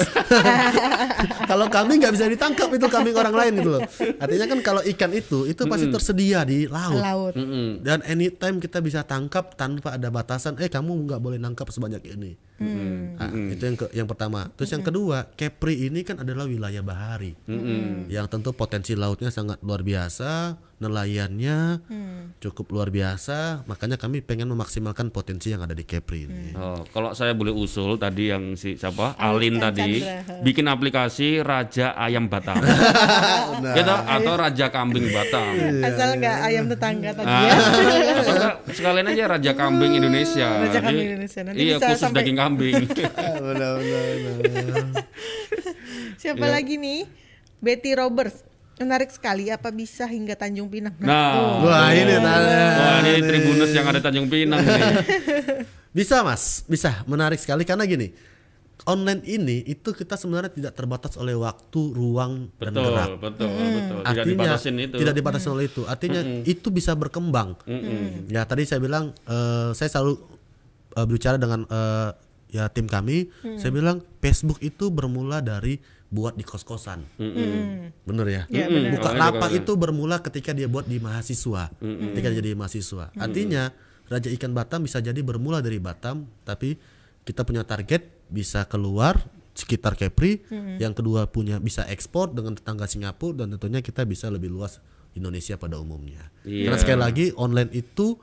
kalau 1.50 1.66
kambing 1.68 1.98
nggak 1.98 2.14
bisa 2.14 2.30
ditangkap 2.30 2.70
itu 2.70 2.86
kambing 2.86 3.18
orang 3.18 3.34
lain 3.34 3.54
gitu 3.58 3.70
loh. 3.74 3.82
Artinya 4.22 4.46
kan 4.46 4.60
kalau 4.62 4.82
ikan 4.86 5.10
itu 5.10 5.50
itu 5.50 5.66
pasti 5.66 5.90
tersedia 5.90 6.46
di 6.46 6.70
laut. 6.70 7.02
Laut. 7.02 7.34
Dan 7.82 8.06
anytime 8.06 8.62
kita 8.62 8.78
bisa 8.78 9.02
tangkap 9.02 9.58
tanpa 9.58 9.98
ada 9.98 10.14
batasan. 10.14 10.54
Eh 10.58 10.70
kamu 10.70 11.10
nggak 11.10 11.18
boleh 11.18 11.42
nangkap 11.42 11.66
sebanyak 11.70 12.06
ini. 12.06 12.38
Nah, 12.60 13.34
itu 13.50 13.64
yang 13.64 13.74
ke- 13.74 13.92
yang 13.96 14.06
pertama. 14.06 14.54
Terus 14.54 14.70
yang 14.70 14.84
kedua, 14.84 15.34
Kepri 15.34 15.88
ini 15.88 16.04
kan 16.04 16.20
adalah 16.20 16.46
wilayah 16.46 16.84
bahari, 16.84 17.34
yang 18.06 18.28
tentu 18.28 18.52
potensi 18.52 18.94
lautnya 18.94 19.32
sangat 19.32 19.64
luar 19.64 19.82
biasa, 19.82 20.60
nelayannya 20.80 21.84
cukup 22.40 22.72
luar 22.72 22.88
biasa. 22.88 23.64
Makanya 23.64 23.96
kami 23.96 24.20
pengen 24.20 24.48
memaksimalkan 24.48 25.08
potensi 25.10 25.50
yang 25.50 25.60
ada 25.60 25.72
di 25.72 25.84
Kepri 25.84 26.24
ini. 26.24 26.56
Oh, 26.56 26.84
kalau 26.90 27.12
saya 27.12 27.32
boleh 27.32 27.52
usul 27.52 27.96
tadi 27.96 28.28
yang 28.28 28.56
si 28.56 28.74
siapa 28.74 29.16
Alin 29.16 29.38
Alin 29.40 29.56
tadi 29.62 29.92
Chandra. 30.00 30.40
bikin 30.40 30.66
aplikasi 30.66 31.40
Raja 31.40 31.92
Ayam 31.94 32.28
Batam, 32.28 32.60
gitu 33.78 33.92
atau 33.92 34.34
Raja 34.36 34.68
Kambing 34.68 35.08
Batam. 35.10 35.54
Asal 35.82 36.16
nggak 36.16 36.38
ayam 36.44 36.66
tetangga 36.66 37.12
tadi 37.12 37.28
Ah, 37.28 37.44
ya. 37.44 37.56
sekalian 38.70 39.08
aja 39.08 39.24
Raja 39.30 39.52
Kambing 39.54 39.94
Indonesia. 39.94 40.48
Raja 40.60 40.80
Kambing 40.80 41.08
Indonesia. 41.10 41.42
Nanti 41.42 41.60
iya 41.60 41.76
bisa 41.76 41.88
khusus 41.88 42.02
sampai- 42.02 42.24
daging 42.24 42.38
kambing. 42.38 42.76
Siapa 46.20 46.46
Iya. 46.46 46.54
lagi 46.54 46.76
nih? 46.76 47.00
Betty 47.60 47.92
Roberts. 47.94 48.44
Menarik 48.80 49.12
sekali. 49.12 49.52
Apa 49.52 49.70
bisa 49.70 50.08
hingga 50.08 50.34
Tanjung 50.34 50.68
Pinang? 50.68 50.96
Nah, 50.98 51.60
Wah 51.60 51.92
ini 51.92 52.16
tanya. 52.16 52.68
wah 52.74 53.00
ini 53.04 53.20
Tribunus 53.22 53.72
yang 53.72 53.86
ada 53.86 54.00
Tanjung 54.00 54.28
Pinang 54.28 54.64
nih. 54.64 54.82
Bisa 55.90 56.22
mas, 56.22 56.62
bisa 56.70 57.02
menarik 57.04 57.42
sekali 57.42 57.66
karena 57.66 57.82
gini. 57.82 58.14
Online 58.86 59.26
ini 59.26 59.66
itu 59.66 59.90
kita 59.90 60.14
sebenarnya 60.14 60.54
tidak 60.54 60.72
terbatas 60.72 61.18
oleh 61.18 61.34
waktu, 61.34 61.82
ruang, 61.92 62.54
dan 62.62 62.72
Betul, 62.72 62.86
gerak. 62.88 63.08
betul, 63.18 63.50
betul. 63.50 63.98
Tidak 63.98 64.06
Artinya 64.08 64.30
dibatasin 64.30 64.76
itu. 64.80 64.96
tidak 64.96 65.16
dibatasi 65.18 65.48
oleh 65.50 65.66
itu. 65.66 65.82
Artinya 65.84 66.22
itu 66.46 66.68
bisa 66.70 66.94
berkembang. 66.94 67.58
Ya 68.30 68.46
tadi 68.46 68.64
saya 68.64 68.78
bilang 68.80 69.18
eh, 69.26 69.74
saya 69.74 69.90
selalu 69.90 70.14
eh, 70.94 71.04
berbicara 71.04 71.36
dengan 71.36 71.66
eh, 71.66 72.10
ya 72.54 72.70
tim 72.70 72.86
kami. 72.86 73.28
Saya 73.58 73.74
bilang 73.74 74.00
Facebook 74.22 74.62
itu 74.62 74.94
bermula 74.94 75.42
dari 75.42 75.82
buat 76.10 76.34
di 76.34 76.42
kos-kosan. 76.42 77.06
Bener 78.06 78.28
ya? 78.28 78.44
Ya, 78.50 78.66
benar. 78.66 78.98
Buka 78.98 79.10
itu 79.14 79.22
lapak 79.22 79.52
itu 79.54 79.72
bermula 79.78 80.18
ketika 80.26 80.52
dia 80.58 80.66
buat 80.66 80.90
di 80.90 80.98
mahasiswa. 80.98 81.70
Ketika 81.80 82.28
dia 82.34 82.38
jadi 82.42 82.58
mahasiswa. 82.58 83.14
Artinya 83.14 83.70
Raja 84.10 84.30
Ikan 84.34 84.58
Batam 84.58 84.90
bisa 84.90 84.98
jadi 85.06 85.22
bermula 85.22 85.62
dari 85.62 85.78
Batam, 85.78 86.26
tapi 86.42 86.82
kita 87.22 87.46
punya 87.46 87.62
target 87.62 88.10
bisa 88.26 88.66
keluar 88.66 89.22
sekitar 89.54 89.94
Kepri. 89.94 90.42
Yang 90.82 91.06
kedua 91.06 91.30
punya 91.30 91.62
bisa 91.62 91.86
ekspor 91.86 92.34
dengan 92.34 92.58
tetangga 92.58 92.90
Singapura 92.90 93.46
dan 93.46 93.54
tentunya 93.54 93.86
kita 93.86 94.02
bisa 94.10 94.34
lebih 94.34 94.50
luas 94.50 94.82
Indonesia 95.14 95.62
pada 95.62 95.78
umumnya. 95.78 96.34
Iya. 96.42 96.74
Karena 96.74 96.78
sekali 96.82 97.00
lagi 97.02 97.26
online 97.38 97.70
itu 97.74 98.18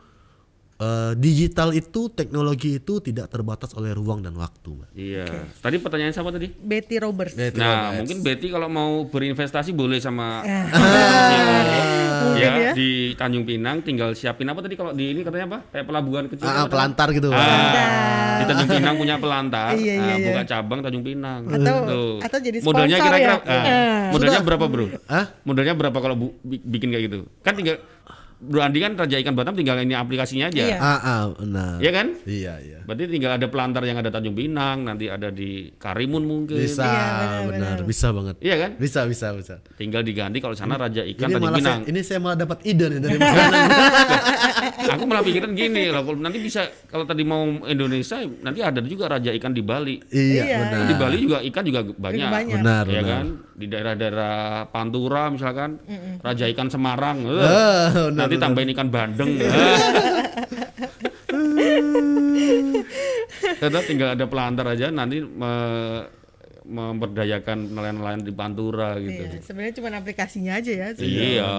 eh, 0.76 1.12
digital 1.14 1.72
itu 1.72 2.08
teknologi 2.08 2.76
itu 2.76 3.00
tidak 3.00 3.26
terbatas 3.26 3.72
oleh 3.72 3.90
ruang 3.90 4.20
dan 4.20 4.34
waktu, 4.34 4.68
Mbak. 4.70 4.88
Iya. 4.92 5.24
Tadi 5.54 5.76
pertanyaan 5.76 6.12
siapa 6.12 6.28
tadi? 6.28 6.48
Betty 6.50 6.96
Roberts. 6.98 7.32
Betty 7.32 7.56
nah, 7.56 7.68
Roberts. 7.88 7.96
mungkin 7.98 8.16
Betty 8.22 8.46
kalau 8.48 8.68
mau 8.68 9.04
berinvestasi 9.04 9.72
boleh 9.72 9.98
sama 9.98 10.42
Ah. 10.42 10.64
ya, 12.34 12.50
ya. 12.62 12.72
di 12.72 12.88
Tanjung 13.14 13.44
Pinang 13.44 13.80
tinggal 13.80 14.12
siapin 14.12 14.46
apa 14.46 14.60
tadi 14.60 14.74
kalau 14.74 14.92
di 14.92 15.10
ini 15.10 15.20
katanya 15.22 15.46
apa? 15.46 15.58
Kayak 15.70 15.86
pelabuhan 15.86 16.24
kecil. 16.26 16.44
Ah, 16.44 16.64
apa? 16.64 16.70
pelantar 16.70 17.08
gitu. 17.10 17.28
Ah, 17.28 17.38
Pelantar. 17.38 17.88
di 18.36 18.44
Tanjung 18.44 18.68
Pinang 18.70 18.94
punya 18.96 19.16
pelantar, 19.16 19.70
Iya, 19.72 19.94
iya, 19.94 20.04
ah, 20.06 20.16
iya. 20.16 20.26
buka 20.26 20.42
cabang 20.46 20.80
Tanjung 20.80 21.04
Pinang. 21.04 21.40
Atau- 21.46 21.84
Tuh. 21.86 22.14
atau 22.20 22.38
jadi 22.38 22.58
modalnya 22.60 22.96
sponsor 22.96 23.08
kira-kira 23.10 23.32
ya? 23.32 23.40
ah, 23.40 23.64
Ah. 23.64 24.02
modalnya 24.10 24.40
berapa, 24.42 24.64
Bro? 24.66 24.84
Hah? 25.06 25.24
Modalnya 25.42 25.74
berapa 25.74 25.98
kalau 25.98 26.16
bu- 26.16 26.36
bi- 26.42 26.60
bikin 26.62 26.88
kayak 26.90 27.04
gitu? 27.06 27.18
Kan 27.40 27.54
tinggal 27.54 27.80
Andi 28.36 28.78
kan 28.78 28.92
Raja 28.94 29.16
Ikan 29.16 29.32
Batam 29.32 29.56
tinggal 29.56 29.80
ini 29.80 29.92
aplikasinya 29.92 30.52
aja. 30.52 30.60
Iya. 30.60 30.76
Ah, 30.76 31.00
ah, 31.00 31.22
benar. 31.32 31.80
Iya 31.80 31.90
kan? 31.90 32.06
Iya, 32.22 32.54
iya. 32.60 32.78
Berarti 32.84 33.08
tinggal 33.08 33.32
ada 33.32 33.48
pelantar 33.48 33.80
yang 33.82 33.96
ada 33.96 34.08
Tanjung 34.08 34.32
Pinang, 34.32 34.84
nanti 34.84 35.08
ada 35.08 35.32
di 35.32 35.72
Karimun 35.72 36.20
mungkin. 36.20 36.54
Bisa, 36.54 36.84
Iya, 36.84 37.08
benar, 37.48 37.48
benar, 37.48 37.76
bisa 37.82 38.12
banget. 38.12 38.36
Iya 38.38 38.54
kan? 38.58 38.70
Bisa, 38.76 39.00
bisa, 39.04 39.32
bisa. 39.32 39.54
Tinggal 39.74 40.04
diganti 40.04 40.38
kalau 40.38 40.52
sana 40.52 40.76
Raja 40.76 41.00
Ikan 41.00 41.26
Ini 41.26 41.32
Tanjung 41.32 41.42
malah 41.42 41.58
Pinang. 41.58 41.80
saya, 41.80 41.88
ini 41.88 42.00
saya 42.00 42.18
malah 42.20 42.38
dapat 42.38 42.58
ide 42.62 42.84
nih 42.86 43.00
dari 43.00 43.16
Mas. 43.16 43.32
Aku 44.94 45.04
malah 45.04 45.22
pikiran 45.22 45.50
gini 45.52 45.88
loh, 45.88 46.02
kalau 46.02 46.18
nanti 46.18 46.38
bisa 46.38 46.60
kalau 46.86 47.04
tadi 47.04 47.22
mau 47.22 47.40
Indonesia 47.64 48.20
nanti 48.38 48.60
ada 48.60 48.78
juga 48.80 49.08
Raja 49.08 49.32
Ikan 49.32 49.50
di 49.50 49.62
Bali. 49.62 49.96
iya, 50.08 50.42
Iya, 50.44 50.56
benar. 50.62 50.80
Di 50.84 50.94
Bali 50.94 51.16
juga 51.18 51.38
ikan 51.42 51.64
juga 51.64 51.80
banyak. 51.82 52.28
banyak. 52.28 52.54
Benar, 52.54 52.84
ya 52.86 53.00
benar. 53.00 53.10
kan? 53.10 53.26
Di 53.56 53.66
daerah-daerah 53.66 54.34
Pantura 54.68 55.32
misalkan, 55.32 55.80
Raja 56.20 56.44
Ikan 56.46 56.68
Semarang. 56.68 57.24
Ah, 57.26 58.12
benar, 58.12 58.25
nanti 58.26 58.36
tambahin 58.42 58.70
ikan 58.74 58.88
bandeng. 58.90 59.30
Tetap 63.56 63.82
tinggal 63.88 64.12
ada 64.14 64.24
pelantar 64.26 64.66
aja 64.68 64.90
nanti 64.90 65.22
me- 65.22 66.06
memberdayakan 66.66 67.70
nelayan-nelayan 67.72 68.26
di 68.26 68.34
Pantura 68.34 68.98
gitu. 68.98 69.22
Iya, 69.22 69.38
sebenarnya 69.38 69.74
cuma 69.78 69.88
aplikasinya 69.94 70.58
aja 70.58 70.72
ya. 70.74 70.88
Iya. 70.98 71.50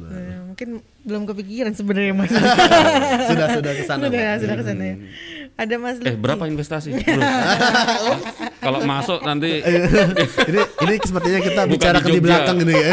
Eh, 0.00 0.38
mungkin 0.48 0.68
belum 1.04 1.22
kepikiran 1.28 1.76
sebenarnya 1.76 2.16
Mas. 2.16 2.32
sudah, 3.30 3.46
sudah 3.60 3.72
ke 3.76 3.84
sana. 3.84 4.08
sudah, 4.08 4.16
Pak. 4.16 4.36
sudah 4.40 4.56
ke 4.56 4.64
sana 4.64 4.82
ya. 4.82 4.96
Ada 5.56 5.74
Mas 5.76 5.96
Eh 6.04 6.16
berapa 6.16 6.44
investasi? 6.48 6.88
Kalau 8.64 8.80
masuk 8.82 9.20
nanti 9.24 9.60
ini 9.60 10.60
ini 10.88 10.94
sepertinya 11.04 11.40
kita 11.44 11.60
Bukan 11.68 11.72
bicara 11.76 11.98
di 12.00 12.04
ke 12.04 12.10
di 12.16 12.20
belakang 12.24 12.56
ini 12.64 12.74
ya. 12.74 12.90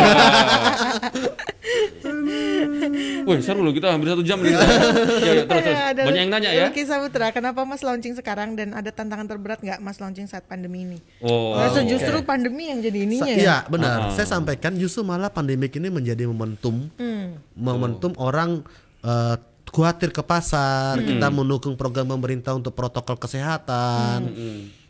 Wih 3.24 3.40
seru 3.40 3.64
loh 3.64 3.72
kita 3.72 3.92
hampir 3.92 4.12
satu 4.12 4.24
jam 4.24 4.40
nih. 4.40 4.52
ya, 4.56 4.60
ya, 4.60 5.44
terus, 5.48 5.64
terus. 5.64 5.78
Ada 5.80 6.02
Banyak 6.06 6.22
yang 6.22 6.32
nanya 6.32 6.50
ya. 6.52 6.64
Lucky 6.70 6.84
Saputra, 6.84 7.32
kenapa 7.32 7.64
Mas 7.64 7.82
launching 7.82 8.14
sekarang 8.14 8.54
dan 8.54 8.72
ada 8.72 8.90
tantangan 8.90 9.26
terberat 9.26 9.60
nggak 9.60 9.80
Mas 9.80 9.98
launching 9.98 10.28
saat 10.28 10.44
pandemi 10.46 10.84
ini? 10.84 11.00
Oh. 11.20 11.56
Rasa 11.56 11.84
justru 11.84 12.20
pandemi 12.22 12.68
yang 12.68 12.80
jadi 12.80 13.00
ininya 13.04 13.26
Sa- 13.26 13.32
ya. 13.32 13.38
Iya, 13.40 13.58
benar. 13.68 14.00
Saya 14.12 14.28
sampaikan 14.30 14.76
justru 14.76 15.02
malah 15.02 15.28
pandemik 15.28 15.74
ini 15.76 15.88
menjadi 15.88 16.28
momentum 16.28 16.92
Hmm. 16.96 17.40
momentum 17.56 18.12
orang 18.18 18.62
eh, 19.04 19.36
khawatir 19.68 20.14
ke 20.14 20.22
pasar, 20.22 21.02
kita 21.02 21.34
mendukung 21.34 21.74
program 21.74 22.06
pemerintah 22.08 22.54
untuk 22.54 22.72
protokol 22.72 23.18
kesehatan. 23.18 24.30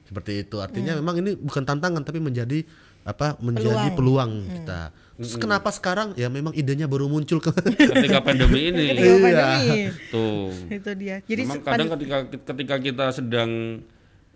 Seperti 0.04 0.44
itu. 0.44 0.60
Artinya 0.60 0.94
memang 1.00 1.18
ini 1.18 1.34
bukan 1.34 1.64
tantangan 1.64 2.04
tapi 2.04 2.20
menjadi 2.20 2.62
apa? 3.04 3.36
menjadi 3.44 3.92
peluang, 3.96 4.32
kita. 4.48 4.92
Terus 5.14 5.38
kenapa 5.38 5.70
sekarang? 5.70 6.18
Ya 6.18 6.26
memang 6.32 6.58
idenya 6.58 6.90
baru 6.90 7.06
muncul 7.06 7.38
ke 7.38 7.54
Ketika 7.54 8.20
pandemi 8.26 8.74
ini. 8.74 8.86
Ketika 8.98 9.16
pandemi. 9.22 9.78
Tuh. 10.10 10.50
Itu 10.72 10.92
dia. 10.98 11.22
Jadi 11.22 11.42
Memang 11.46 11.62
kadang 11.62 11.90
ketika 11.94 12.18
ketika 12.34 12.76
kita 12.82 13.06
sedang 13.14 13.52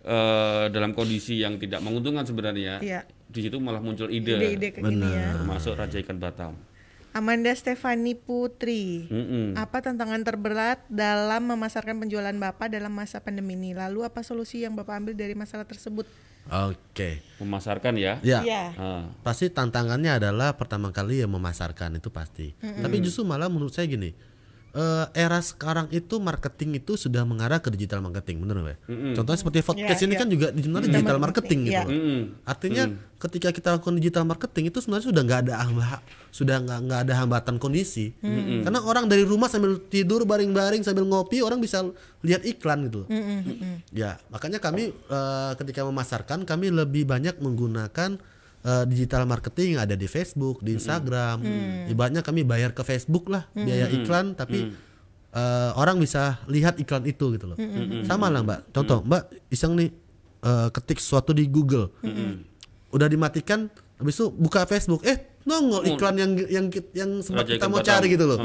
eh, 0.06 0.64
dalam 0.70 0.94
kondisi 0.94 1.42
yang 1.42 1.58
tidak 1.58 1.82
menguntungkan 1.82 2.22
sebenarnya, 2.22 2.78
Iya. 2.78 3.02
di 3.26 3.40
situ 3.42 3.58
malah 3.58 3.82
muncul 3.82 4.06
ide, 4.08 4.38
ide-ide 4.38 4.78
gini 4.78 5.02
ya. 5.04 5.34
termasuk 5.36 5.74
Raja 5.74 5.98
Ikan 5.98 6.16
Batam. 6.22 6.54
Amanda 7.16 7.50
Stefani 7.56 8.14
Putri. 8.14 9.08
Mm-mm. 9.10 9.58
Apa 9.58 9.82
tantangan 9.82 10.22
terberat 10.22 10.84
dalam 10.86 11.50
memasarkan 11.50 11.98
penjualan 12.04 12.36
Bapak 12.36 12.70
dalam 12.70 12.94
masa 12.94 13.18
pandemi 13.18 13.58
ini? 13.58 13.74
Lalu 13.74 14.06
apa 14.06 14.22
solusi 14.22 14.62
yang 14.62 14.78
Bapak 14.78 15.02
ambil 15.02 15.14
dari 15.18 15.34
masalah 15.34 15.66
tersebut? 15.66 16.06
Oke. 16.48 17.20
Memasarkan 17.38 17.94
ya. 18.00 18.18
Ya. 18.24 18.40
Iya. 18.42 18.64
Ah. 18.76 19.04
Pasti 19.22 19.52
tantangannya 19.52 20.16
adalah 20.16 20.56
pertama 20.56 20.90
kali 20.90 21.20
ya 21.20 21.28
memasarkan 21.28 22.00
itu 22.00 22.08
pasti. 22.08 22.56
Tapi 22.58 22.96
justru 23.04 23.28
malah 23.28 23.52
menurut 23.52 23.72
saya 23.72 23.86
gini, 23.86 24.12
eh, 24.78 25.06
era 25.18 25.42
sekarang 25.42 25.90
itu 25.90 26.22
marketing 26.22 26.78
itu 26.78 26.94
sudah 26.94 27.26
mengarah 27.26 27.58
ke 27.58 27.66
digital 27.74 27.98
marketing, 27.98 28.46
bener 28.46 28.56
nggak? 28.62 28.70
ya? 28.70 28.96
Contohnya 29.18 29.38
seperti 29.42 29.58
podcast 29.66 29.98
Iya, 29.98 30.06
ini 30.06 30.14
iya. 30.14 30.20
kan 30.22 30.28
juga 30.30 30.46
sebenarnya 30.54 30.88
digital 30.94 31.18
marketing 31.18 31.58
gitu. 31.66 31.74
iya. 31.74 31.82
loh. 31.82 31.90
Mm-mm. 31.90 32.20
Artinya 32.46 32.84
ketika 33.18 33.48
kita 33.50 33.68
lakukan 33.74 33.94
digital 33.98 34.22
marketing 34.22 34.64
itu 34.70 34.78
sebenarnya 34.78 35.06
sudah 35.10 35.22
nggak 35.26 35.40
ada 35.50 35.54
hamba, 35.66 35.98
sudah 36.30 36.56
nggak 36.62 36.78
nggak 36.86 37.00
ada 37.02 37.14
hambatan 37.18 37.54
kondisi. 37.58 38.14
Karena 38.62 38.78
orang 38.86 39.10
dari 39.10 39.26
rumah 39.26 39.50
sambil 39.50 39.82
tidur 39.90 40.22
baring-baring 40.22 40.86
sambil 40.86 41.02
ngopi 41.02 41.42
orang 41.42 41.58
bisa 41.58 41.82
lihat 42.22 42.46
iklan 42.46 42.86
gitu. 42.86 43.02
loh. 43.02 43.08
Ya 43.90 44.22
makanya 44.30 44.62
kami 44.62 44.94
eh, 44.94 45.52
ketika 45.58 45.82
memasarkan 45.82 46.46
kami 46.46 46.70
lebih 46.70 47.02
banyak 47.02 47.42
menggunakan 47.42 48.37
eh, 48.68 48.84
digital 48.84 49.24
marketing 49.24 49.80
ada 49.80 49.96
di 49.96 50.04
Facebook, 50.04 50.60
di 50.60 50.76
Instagram. 50.76 51.40
Ibaratnya 51.88 52.20
kami 52.20 52.44
bayar 52.44 52.76
ke 52.76 52.84
Facebook 52.84 53.32
lah 53.32 53.48
biaya 53.56 53.88
iklan 53.88 54.36
tapi 54.36 54.68
eh, 55.32 55.70
orang 55.72 55.96
bisa 55.96 56.44
lihat 56.52 56.76
iklan 56.76 57.08
itu 57.08 57.32
gitu 57.32 57.48
loh. 57.48 57.56
Sama 58.04 58.28
lah 58.28 58.44
Mbak. 58.44 58.76
Contoh 58.76 59.00
Mbak 59.08 59.22
iseng 59.48 59.72
nih 59.80 59.88
eh, 60.44 60.68
ketik 60.68 61.00
sesuatu 61.00 61.32
di 61.32 61.48
Google. 61.48 61.88
Udah 62.92 63.08
dimatikan 63.08 63.72
habis 63.96 64.20
itu 64.20 64.28
buka 64.28 64.68
Facebook. 64.68 65.02
Eh 65.08 65.40
nongol 65.48 65.88
iklan 65.88 66.14
yang 66.20 66.32
yang 66.52 66.66
yang 66.92 67.10
sempat 67.24 67.48
Raja 67.48 67.56
kita 67.56 67.66
mau 67.72 67.80
cari 67.80 68.06
gitu 68.12 68.24
loh. 68.28 68.38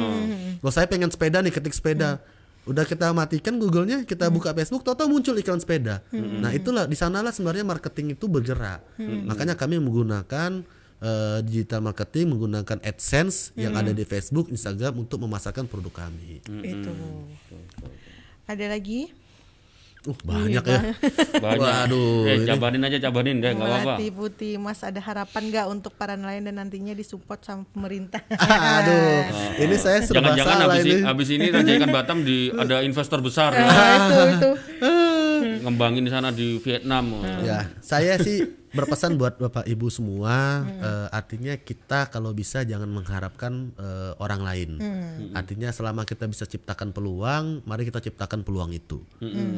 Loh 0.64 0.72
saya 0.72 0.88
pengen 0.88 1.12
sepeda 1.12 1.44
nih 1.44 1.52
ketik 1.52 1.76
sepeda. 1.76 2.24
Udah 2.64 2.88
kita 2.88 3.12
matikan 3.12 3.60
Google-nya, 3.60 4.08
kita 4.08 4.32
buka 4.32 4.56
Facebook, 4.56 4.88
toto 4.88 5.04
muncul 5.12 5.36
iklan 5.36 5.60
sepeda. 5.60 6.00
Nah, 6.16 6.56
itulah 6.56 6.88
di 6.88 6.96
sanalah 6.96 7.36
sebenarnya 7.36 7.68
marketing 7.68 8.16
itu 8.16 8.32
bergerak. 8.32 8.80
Makanya 9.00 9.60
kami 9.60 9.84
menggunakan 9.84 10.64
eh, 11.04 11.40
digital 11.44 11.84
marketing 11.84 12.32
menggunakan 12.32 12.80
AdSense 12.80 13.52
yang 13.60 13.76
ada 13.76 13.92
di 13.92 14.08
Facebook, 14.08 14.48
Instagram 14.48 15.04
untuk 15.04 15.20
memasarkan 15.20 15.68
produk 15.68 16.08
kami. 16.08 16.40
Itu. 16.64 16.92
Ada 18.48 18.72
lagi? 18.72 19.23
Uh, 20.04 20.12
banyak 20.22 20.60
ya. 20.62 20.82
Banyak. 21.48 21.64
Waduh, 21.88 22.28
Eh, 22.28 22.44
cabanin 22.44 22.84
aja 22.84 23.00
cabanin 23.02 23.40
deh, 23.40 23.52
nggak 23.52 23.64
apa-apa. 23.64 23.94
Melati 23.96 24.08
Putih, 24.10 24.54
Mas 24.58 24.84
ada 24.84 25.00
harapan 25.00 25.44
nggak 25.48 25.66
untuk 25.70 25.96
para 25.96 26.20
nelayan 26.20 26.44
dan 26.44 26.60
nantinya 26.60 26.92
disupport 26.92 27.40
sama 27.40 27.64
pemerintah? 27.70 28.20
Aduh, 28.78 29.24
ini 29.58 29.76
saya 29.76 30.04
serba 30.04 30.36
Jangan-jangan 30.36 30.56
salah 30.60 30.68
habis 30.70 30.84
ini. 30.86 30.96
habis 31.02 31.28
ini 31.30 31.46
Raja 31.56 31.72
Ikan 31.74 31.90
Batam 31.90 32.18
di 32.22 32.52
ada 32.52 32.84
investor 32.84 33.20
besar 33.20 33.52
ya. 33.52 33.64
Nah, 33.64 33.96
itu 33.96 34.22
itu. 34.28 34.52
ngembangin 35.64 36.04
di 36.04 36.12
sana 36.12 36.30
di 36.30 36.60
Vietnam. 36.60 37.24
Ya, 37.40 37.72
saya 37.80 38.20
sih 38.20 38.44
berpesan 38.74 39.16
buat 39.16 39.38
Bapak 39.38 39.64
Ibu 39.64 39.88
semua, 39.88 40.34
eh, 40.66 41.08
artinya 41.10 41.54
kita 41.56 42.10
kalau 42.10 42.32
bisa 42.32 42.62
jangan 42.62 42.90
mengharapkan 42.90 43.72
eh, 43.74 44.12
orang 44.18 44.42
lain. 44.42 44.70
Artinya 45.32 45.70
selama 45.70 46.04
kita 46.04 46.26
bisa 46.26 46.44
ciptakan 46.44 46.90
peluang, 46.90 47.62
mari 47.64 47.84
kita 47.84 48.02
ciptakan 48.02 48.42
peluang 48.42 48.70
itu. 48.72 49.00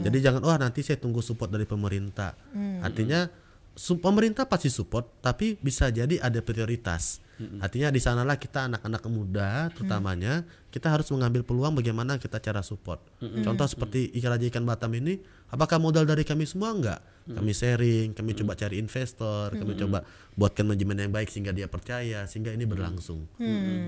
Jadi 0.02 0.18
jangan 0.20 0.42
wah 0.42 0.56
nanti 0.56 0.80
saya 0.80 0.96
tunggu 0.96 1.20
support 1.20 1.48
dari 1.48 1.64
pemerintah. 1.64 2.36
Artinya 2.82 3.28
su- 3.72 3.98
pemerintah 3.98 4.46
pasti 4.46 4.68
support, 4.68 5.08
tapi 5.20 5.56
bisa 5.56 5.88
jadi 5.88 6.20
ada 6.20 6.40
prioritas. 6.40 7.24
Artinya 7.60 7.92
di 7.92 8.00
sanalah 8.00 8.40
kita 8.40 8.72
anak-anak 8.72 9.04
muda 9.12 9.68
terutamanya 9.76 10.48
kita 10.72 10.88
harus 10.88 11.08
mengambil 11.12 11.44
peluang 11.44 11.76
bagaimana 11.76 12.16
kita 12.16 12.40
cara 12.40 12.64
support. 12.64 13.04
Contoh 13.44 13.68
seperti 13.68 14.08
ikan 14.16 14.32
raja 14.32 14.46
ikan 14.48 14.64
Batam 14.64 14.92
ini, 14.96 15.20
apakah 15.52 15.76
modal 15.76 16.08
dari 16.08 16.24
kami 16.24 16.48
semua 16.48 16.72
enggak? 16.72 17.00
Kami 17.26 17.52
sharing, 17.52 18.14
kami 18.14 18.38
coba 18.38 18.54
cari 18.54 18.78
investor, 18.78 19.52
kami 19.52 19.74
coba 19.76 20.06
buatkan 20.36 20.64
manajemen 20.64 21.08
yang 21.08 21.12
baik 21.12 21.28
sehingga 21.28 21.52
dia 21.52 21.66
percaya, 21.66 22.24
sehingga 22.30 22.54
ini 22.54 22.64
berlangsung. 22.64 23.26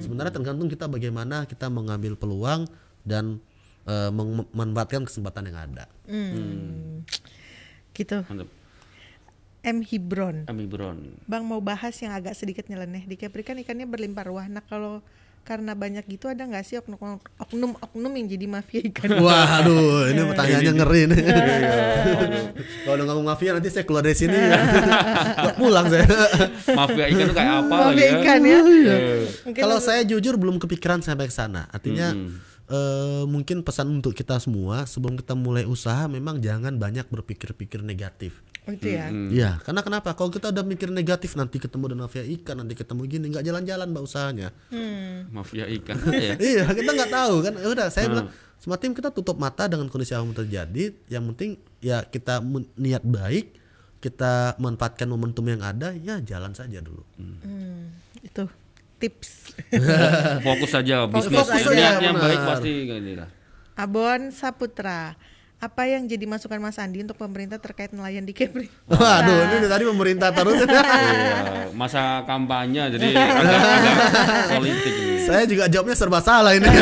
Sebenarnya 0.01 0.34
tergantung 0.34 0.68
kita 0.68 0.89
bagaimana 0.89 1.46
kita 1.46 1.70
mengambil 1.70 2.18
peluang 2.18 2.66
dan 3.06 3.39
meng- 4.12 4.50
memanfaatkan 4.51 5.08
kesempatan 5.08 5.48
yang 5.48 5.58
ada. 5.60 5.86
Gitu. 6.04 6.39
Mantap. 8.27 8.48
M 9.67 9.83
Hibron. 9.83 10.47
Kami 10.47 10.63
Bron. 10.63 11.19
Bang 11.27 11.43
mau 11.43 11.59
bahas 11.59 11.91
yang 12.00 12.15
agak 12.15 12.31
sedikit 12.33 12.71
nyeleneh. 12.71 13.03
Di 13.03 13.19
Kepri 13.19 13.43
kan 13.43 13.59
ikannya 13.59 13.83
berlimpah 13.83 14.24
ruah. 14.24 14.47
Nah 14.47 14.63
kalau 14.63 15.03
karena 15.43 15.71
banyak 15.71 16.03
gitu 16.07 16.27
ada 16.27 16.43
nggak 16.43 16.59
sih 16.59 16.75
oknum 16.75 17.00
oknum 17.39 17.71
oknum 17.79 18.12
yang 18.15 18.27
jadi 18.27 18.45
mafia 18.47 18.83
ikan? 18.83 19.12
Waduh, 19.15 20.12
ini 20.12 20.19
pertanyaannya 20.25 20.74
ngeri 20.75 21.01
nih. 21.07 21.24
Kalau 22.83 22.95
udah 22.95 23.05
ngomong 23.07 23.25
mafia 23.27 23.55
nanti 23.55 23.67
saya 23.67 23.83
keluar 23.83 24.03
dari 24.03 24.15
sini. 24.15 24.36
Nggak 24.36 25.55
pulang 25.62 25.88
saya. 25.88 26.03
Mafia 26.71 27.05
ikan 27.12 27.25
tuh 27.27 27.36
kayak 27.36 27.53
apa 27.59 27.75
Mafia 27.79 28.03
ya? 28.03 28.12
ikan 28.19 28.41
ya. 28.43 28.59
Eh, 28.59 29.19
Mungkin 29.47 29.62
Kalau 29.63 29.77
saya 29.79 30.01
jujur 30.03 30.36
belum 30.36 30.59
kepikiran 30.59 31.00
sampai 31.00 31.27
ke 31.27 31.36
sana. 31.36 31.67
Artinya 31.71 32.12
eh, 32.67 33.24
mungkin 33.24 33.63
pesan 33.63 33.88
untuk 33.88 34.12
kita 34.12 34.39
semua 34.39 34.83
sebelum 34.83 35.15
kita 35.15 35.31
mulai 35.31 35.63
usaha 35.63 36.07
memang 36.07 36.39
jangan 36.39 36.75
banyak 36.75 37.07
berpikir-pikir 37.07 37.83
negatif. 37.83 38.43
Oh, 38.67 38.75
itu 38.75 39.00
ya. 39.00 39.07
Iya, 39.07 39.50
karena 39.63 39.79
kenapa? 39.79 40.12
Kalau 40.12 40.27
kita 40.27 40.51
udah 40.51 40.63
mikir 40.67 40.91
negatif 40.91 41.39
nanti 41.39 41.55
ketemu 41.55 41.95
dengan 41.95 42.12
mafia 42.12 42.27
ikan, 42.27 42.59
nanti 42.59 42.75
ketemu 42.75 43.01
gini 43.07 43.25
nggak 43.31 43.45
jalan-jalan 43.47 43.88
mbak 43.88 44.03
usahanya. 44.03 44.51
Mafia 45.31 45.71
ikan 45.71 45.95
ya. 46.12 46.36
iya, 46.36 46.63
kita 46.67 46.91
nggak 46.91 47.12
tahu 47.12 47.36
kan. 47.47 47.53
Ya 47.55 47.67
Udah, 47.71 47.88
saya 47.88 48.12
bilang 48.12 48.27
semua 48.59 48.75
tim 48.75 48.91
kita 48.91 49.07
tutup 49.15 49.39
mata 49.39 49.71
dengan 49.71 49.88
kondisi 49.88 50.12
yang 50.12 50.36
terjadi. 50.36 50.91
Yang 51.07 51.24
penting 51.31 51.51
ya 51.79 52.03
kita 52.03 52.43
niat 52.75 53.07
baik, 53.07 53.55
kita 54.03 54.59
manfaatkan 54.59 55.07
momentum 55.07 55.47
yang 55.47 55.63
ada, 55.63 55.95
ya 55.95 56.19
jalan 56.19 56.51
saja 56.51 56.83
dulu. 56.83 57.07
Hmm, 57.15 57.95
itu 58.19 58.43
tips. 59.00 59.55
Fokus 60.43 60.75
saja 60.75 61.07
bisnis 61.07 61.38
Fokus 61.39 61.63
aja, 61.63 61.71
niat 61.71 61.95
yang 62.03 62.15
benar. 62.19 62.25
baik 62.27 62.39
pasti 62.51 62.71
gini 62.83 63.13
lah. 63.15 63.29
Abon 63.77 64.33
Saputra. 64.36 65.15
Apa 65.58 65.90
yang 65.90 66.06
jadi 66.06 66.22
masukan 66.24 66.62
Mas 66.62 66.78
Andi 66.78 67.02
untuk 67.02 67.18
pemerintah 67.18 67.58
terkait 67.58 67.90
nelayan 67.90 68.22
di 68.22 68.30
Kepri? 68.30 68.70
Waduh, 68.90 69.50
ini 69.50 69.56
dari 69.58 69.68
tadi 69.68 69.84
pemerintah 69.86 70.30
terus. 70.30 70.62
Iya, 70.62 71.74
masa 71.74 72.22
kampanye 72.24 72.94
jadi 72.94 73.08
agak, 73.18 73.58
agak 73.58 73.98
politik 74.54 74.94
ini. 74.94 75.26
saya 75.26 75.44
juga 75.44 75.66
jawabnya 75.66 75.98
serba 75.98 76.22
salah 76.22 76.54
ini. 76.54 76.70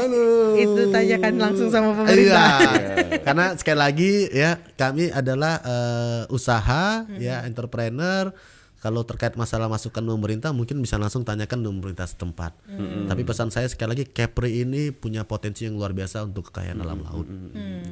Aduh. 0.00 0.56
Itu 0.56 0.82
tanyakan 0.88 1.34
langsung 1.36 1.68
sama 1.68 1.92
Iya, 1.92 2.00
pemerintah. 2.00 2.56
karena 3.20 3.46
sekali 3.52 3.78
lagi 3.78 4.12
ya 4.32 4.50
kami 4.74 5.12
adalah 5.12 5.60
eh, 5.60 6.22
usaha 6.28 7.04
ya 7.16 7.44
entrepreneur. 7.44 8.32
Kalau 8.82 9.06
terkait 9.06 9.38
masalah 9.38 9.70
masukan 9.70 10.02
pemerintah 10.02 10.50
mungkin 10.50 10.82
bisa 10.82 10.98
langsung 10.98 11.22
tanyakan 11.22 11.62
ke 11.62 11.68
pemerintah 11.70 12.02
setempat. 12.02 12.50
Tapi 13.06 13.22
pesan 13.22 13.54
saya 13.54 13.70
sekali 13.70 13.94
lagi 13.94 14.04
Kepri 14.10 14.66
ini 14.66 14.90
punya 14.90 15.22
potensi 15.22 15.70
yang 15.70 15.78
luar 15.78 15.94
biasa 15.94 16.26
untuk 16.26 16.50
kekayaan 16.50 16.82
alam 16.82 16.98
laut. 17.06 17.30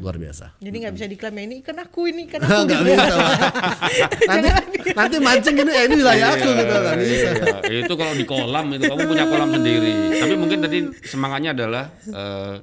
Luar 0.02 0.18
biasa. 0.18 0.58
Jadi 0.58 0.76
nggak 0.82 0.94
bisa 0.98 1.06
diklaim 1.06 1.38
ya, 1.38 1.42
ini 1.46 1.54
ikan 1.62 1.78
aku 1.78 2.10
ini 2.10 2.26
ikan 2.26 2.42
aku. 2.42 2.66
Nggak 2.66 2.80
gitu. 2.82 2.90
bisa. 2.90 3.14
Pak. 3.14 3.38
nanti 4.34 4.48
nanti 4.90 5.16
mancing 5.22 5.54
gini 5.62 5.70
eh, 5.70 5.84
ini 5.86 5.94
wilayah 5.94 6.28
aku 6.34 6.48
gitu 6.58 6.74
nggak 6.74 6.96
bisa. 6.98 7.28
Iya, 7.70 7.78
itu 7.86 7.94
kalau 7.94 8.14
di 8.18 8.24
kolam 8.26 8.66
itu 8.74 8.84
kamu 8.90 9.02
punya 9.06 9.24
kolam 9.30 9.48
sendiri. 9.54 9.92
Tapi 10.18 10.34
mungkin 10.34 10.58
tadi 10.58 10.78
semangatnya 11.06 11.50
adalah 11.54 11.84
eh, 12.02 12.54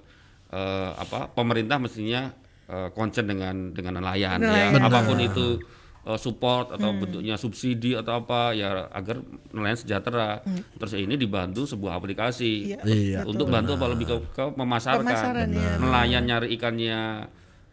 eh, 0.52 0.90
apa 1.00 1.32
pemerintah 1.32 1.80
mestinya 1.80 2.28
eh, 2.68 2.92
concern 2.92 3.32
dengan 3.32 3.72
dengan 3.72 4.04
nelayan, 4.04 4.36
ya. 4.44 4.68
Nelayan. 4.76 4.84
Apa 4.84 5.00
pun 5.08 5.16
itu 5.24 5.64
eh, 6.08 6.16
support 6.16 6.72
atau 6.72 6.90
bentuknya 6.96 7.36
subsidi 7.36 7.92
atau 7.94 8.24
apa 8.24 8.52
ya 8.52 8.88
agar 8.90 9.20
nelayan 9.52 9.76
sejahtera. 9.76 10.40
Terus 10.80 10.96
ini 10.96 11.14
dibantu 11.14 11.68
sebuah 11.68 12.00
aplikasi 12.00 12.72
Iya, 12.72 12.80
Iya. 12.88 13.20
untuk 13.24 13.48
bantu 13.48 13.76
apa 13.76 13.92
lebih 13.92 14.06
ke, 14.08 14.16
ke 14.32 14.44
memasarkan. 14.56 15.04
Pemasaran, 15.04 15.48
iya. 15.52 15.76
Nelayan 15.78 16.24
nyari 16.24 16.48
ikannya 16.56 17.00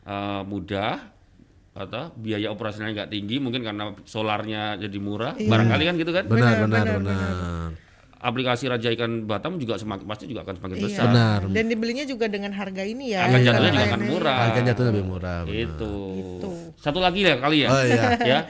eh, 0.05 0.43
mudah 0.45 1.15
atau 1.75 2.15
biaya 2.15 2.55
operasionalnya 2.55 3.03
nggak 3.03 3.11
tinggi 3.11 3.43
mungkin 3.43 3.67
karena 3.67 3.91
solarnya 4.07 4.79
jadi 4.79 4.95
murah 5.03 5.35
barangkali 5.35 5.83
kan 5.83 5.95
gitu 5.99 6.13
kan 6.15 6.25
Benar 6.31 6.63
benar 6.63 6.85
benar. 7.03 7.75
Aplikasi 8.25 8.65
Raja 8.67 8.89
Ikan 8.89 9.29
Batam 9.29 9.61
juga 9.61 9.77
semakin 9.77 10.09
pasti 10.09 10.25
juga 10.25 10.43
akan 10.43 10.57
semakin 10.57 10.77
Iya. 10.77 10.85
besar. 10.89 11.05
Benar. 11.13 11.41
Dan 11.53 11.65
dibelinya 11.69 12.05
juga 12.05 12.27
dengan 12.27 12.57
harga 12.57 12.81
ini 12.81 13.13
ya. 13.13 13.29
Akan 13.29 13.37
Karena 13.37 13.45
jatuhnya 13.45 13.71
juga 13.71 13.87
akan 13.87 14.01
murah. 14.09 14.39
Harga 14.41 14.61
jatuh 14.65 14.85
lebih 14.89 15.05
murah. 15.05 15.39
benar. 15.45 15.61
Itu. 15.61 15.93
Satu 16.81 16.99
lagi 16.99 17.21
ya 17.21 17.37
kali 17.37 17.59
ya. 17.63 17.69
Oh 17.69 17.83
iya. 17.85 18.03
ya. 18.33 18.41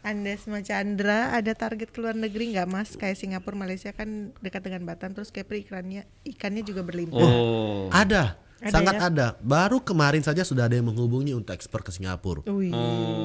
Andes 0.00 0.48
Chandra 0.64 1.36
ada 1.36 1.52
target 1.52 1.92
ke 1.92 2.00
luar 2.00 2.16
negeri 2.16 2.56
nggak 2.56 2.66
mas? 2.66 2.96
Kayak 2.96 3.20
Singapura, 3.20 3.52
Malaysia 3.54 3.92
kan 3.92 4.32
dekat 4.40 4.64
dengan 4.64 4.88
Batam, 4.88 5.12
terus 5.12 5.28
Kepri 5.28 5.60
ikannya 5.62 6.08
ikannya 6.24 6.64
juga 6.64 6.80
berlimpah. 6.80 7.20
Oh. 7.20 7.92
Ada, 7.92 8.40
Ada 8.58 8.72
sangat 8.72 8.94
ya? 8.96 9.02
ada. 9.06 9.26
Baru 9.38 9.84
kemarin 9.84 10.24
saja 10.24 10.40
sudah 10.40 10.66
ada 10.66 10.74
yang 10.74 10.88
menghubungi 10.88 11.36
untuk 11.36 11.52
ekspor 11.52 11.84
ke 11.84 11.92
Singapura. 11.92 12.48
Wih, 12.48 12.72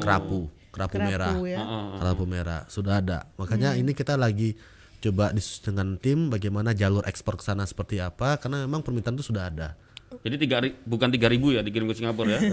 Kerapu, 0.03 0.51
kerapu, 0.69 1.00
Kerapu 1.00 1.07
merah. 1.07 1.31
ya. 1.47 1.63
Kerapu 1.95 2.24
merah 2.27 2.62
sudah 2.67 3.00
ada. 3.00 3.24
Makanya 3.39 3.79
ini 3.79 3.95
kita 3.95 4.19
lagi 4.19 4.59
coba 5.05 5.29
diskusi 5.29 5.69
dengan 5.69 6.01
tim 6.01 6.33
bagaimana 6.33 6.74
jalur 6.74 7.05
ekspor 7.05 7.38
ke 7.38 7.45
sana 7.45 7.69
seperti 7.69 8.01
apa 8.01 8.41
karena 8.41 8.65
memang 8.65 8.81
permintaan 8.81 9.15
itu 9.17 9.29
sudah 9.29 9.53
ada. 9.53 9.77
Jadi 10.15 10.35
tiga 10.39 10.57
ri- 10.59 10.75
bukan 10.81 11.09
tiga 11.09 11.27
ribu 11.27 11.50
ya 11.50 11.59
dikirim 11.59 11.85
ke 11.85 11.93
Singapura 11.93 12.31
ya. 12.31 12.39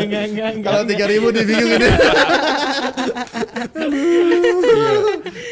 enggak 0.00 0.22
enggak 0.26 0.48
enggak. 0.52 0.64
Kalau 0.64 0.82
3000 0.84 1.36
dibingung 1.36 1.70
ini. 1.70 1.88
Iya. 3.82 4.90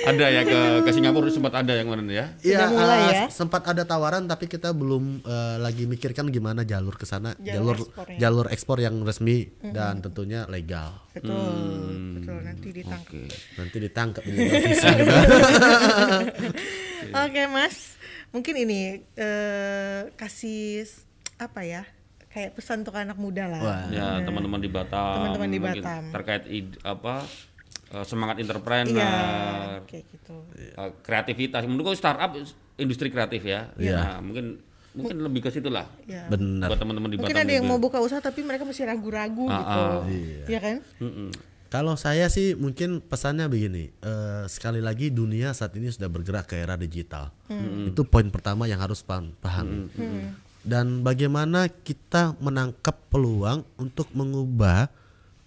Ada 0.03 0.25
ya 0.29 0.43
ke 0.43 0.59
ke 0.81 0.91
Singapura 0.91 1.29
sempat 1.29 1.53
ada 1.55 1.73
yang 1.73 1.87
kemarin 1.87 2.09
ya. 2.09 2.25
Mulai 2.67 3.01
eh, 3.01 3.13
ya? 3.13 3.23
sempat 3.29 3.61
ada 3.65 3.83
tawaran 3.85 4.25
tapi 4.25 4.47
kita 4.47 4.73
belum 4.73 5.21
eh, 5.23 5.57
lagi 5.59 5.85
mikirkan 5.85 6.29
gimana 6.29 6.63
jalur 6.63 6.95
ke 6.95 7.05
sana, 7.05 7.35
Jalur 7.37 7.77
jalur 7.77 7.79
ekspornya. 7.85 8.17
jalur 8.19 8.47
ekspor 8.49 8.77
yang 8.81 8.95
resmi 9.03 9.37
dan 9.63 10.01
tentunya 10.01 10.45
legal. 10.47 10.95
Betul, 11.11 11.31
Hmm. 11.31 12.13
betul 12.17 12.37
nanti 12.41 12.69
ditangkap. 12.73 13.13
Oke. 13.13 13.21
Nanti 13.57 13.77
ditangkap 13.79 14.23
ini. 14.25 14.39
Oke 17.21 17.43
mas, 17.49 17.97
mungkin 18.31 18.55
ini 18.57 18.81
eh, 19.15 20.03
kasih 20.15 20.87
apa 21.37 21.63
ya? 21.63 21.83
Kayak 22.31 22.55
pesan 22.55 22.83
untuk 22.83 22.95
anak 22.95 23.19
muda 23.19 23.45
lah. 23.45 23.59
Wah. 23.61 23.83
Ya 23.91 24.23
teman-teman 24.23 24.59
di 24.59 24.71
Batam. 24.71 25.19
Teman-teman 25.19 25.49
di 25.49 25.59
mungkin 25.59 25.83
Batam. 25.83 26.03
Terkait 26.15 26.43
id- 26.47 26.79
apa 26.81 27.27
eh, 27.91 28.05
semangat 28.05 28.39
entrepreneur. 28.39 28.95
Iya, 28.95 29.83
kayak 29.85 30.05
gitu. 30.09 30.37
eh, 30.55 30.91
kreativitas 31.03 31.67
menurutku 31.67 31.93
startup 31.93 32.31
industri 32.77 33.11
kreatif 33.11 33.43
ya. 33.43 33.75
Iya. 33.75 33.99
Nah, 33.99 34.17
mungkin 34.23 34.63
mungkin 34.91 35.23
lebih 35.23 35.43
ke 35.43 35.51
situ 35.51 35.67
lah. 35.67 35.87
Ya. 36.07 36.27
Benar. 36.27 36.67
Buat 36.67 36.79
teman-teman 36.79 37.11
di 37.11 37.19
Mungkin 37.19 37.35
Batam 37.35 37.47
ada 37.47 37.53
yang 37.53 37.67
juga. 37.67 37.73
mau 37.75 37.83
buka 37.83 37.99
usaha 37.99 38.19
tapi 38.19 38.43
mereka 38.43 38.63
masih 38.63 38.87
ragu-ragu 38.87 39.47
Ah, 39.47 39.59
gitu. 39.59 39.83
ah. 39.83 40.03
Iya 40.47 40.59
kan? 40.59 40.77
Mm-mm. 40.99 41.31
Kalau 41.71 41.95
saya 41.95 42.27
sih 42.27 42.59
mungkin 42.59 42.99
pesannya 42.99 43.47
begini, 43.47 43.95
eh, 44.03 44.45
sekali 44.51 44.83
lagi 44.83 45.15
dunia 45.15 45.55
saat 45.55 45.71
ini 45.79 45.87
sudah 45.87 46.11
bergerak 46.11 46.51
ke 46.51 46.59
era 46.59 46.75
digital. 46.75 47.31
Itu 47.87 48.03
poin 48.03 48.27
pertama 48.27 48.67
yang 48.67 48.83
harus 48.83 49.07
paham, 49.07 49.39
pahami. 49.39 49.87
Dan 50.67 51.07
bagaimana 51.07 51.71
kita 51.71 52.35
menangkap 52.43 52.99
peluang 53.07 53.63
untuk 53.79 54.11
mengubah 54.19 54.91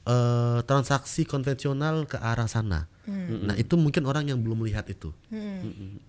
eh, 0.08 0.60
transaksi 0.64 1.28
konvensional 1.28 2.08
ke 2.08 2.16
arah 2.16 2.48
sana. 2.48 2.88
Nah 3.44 3.60
itu 3.60 3.76
mungkin 3.76 4.08
orang 4.08 4.32
yang 4.32 4.40
belum 4.40 4.64
melihat 4.64 4.88
itu. 4.88 5.12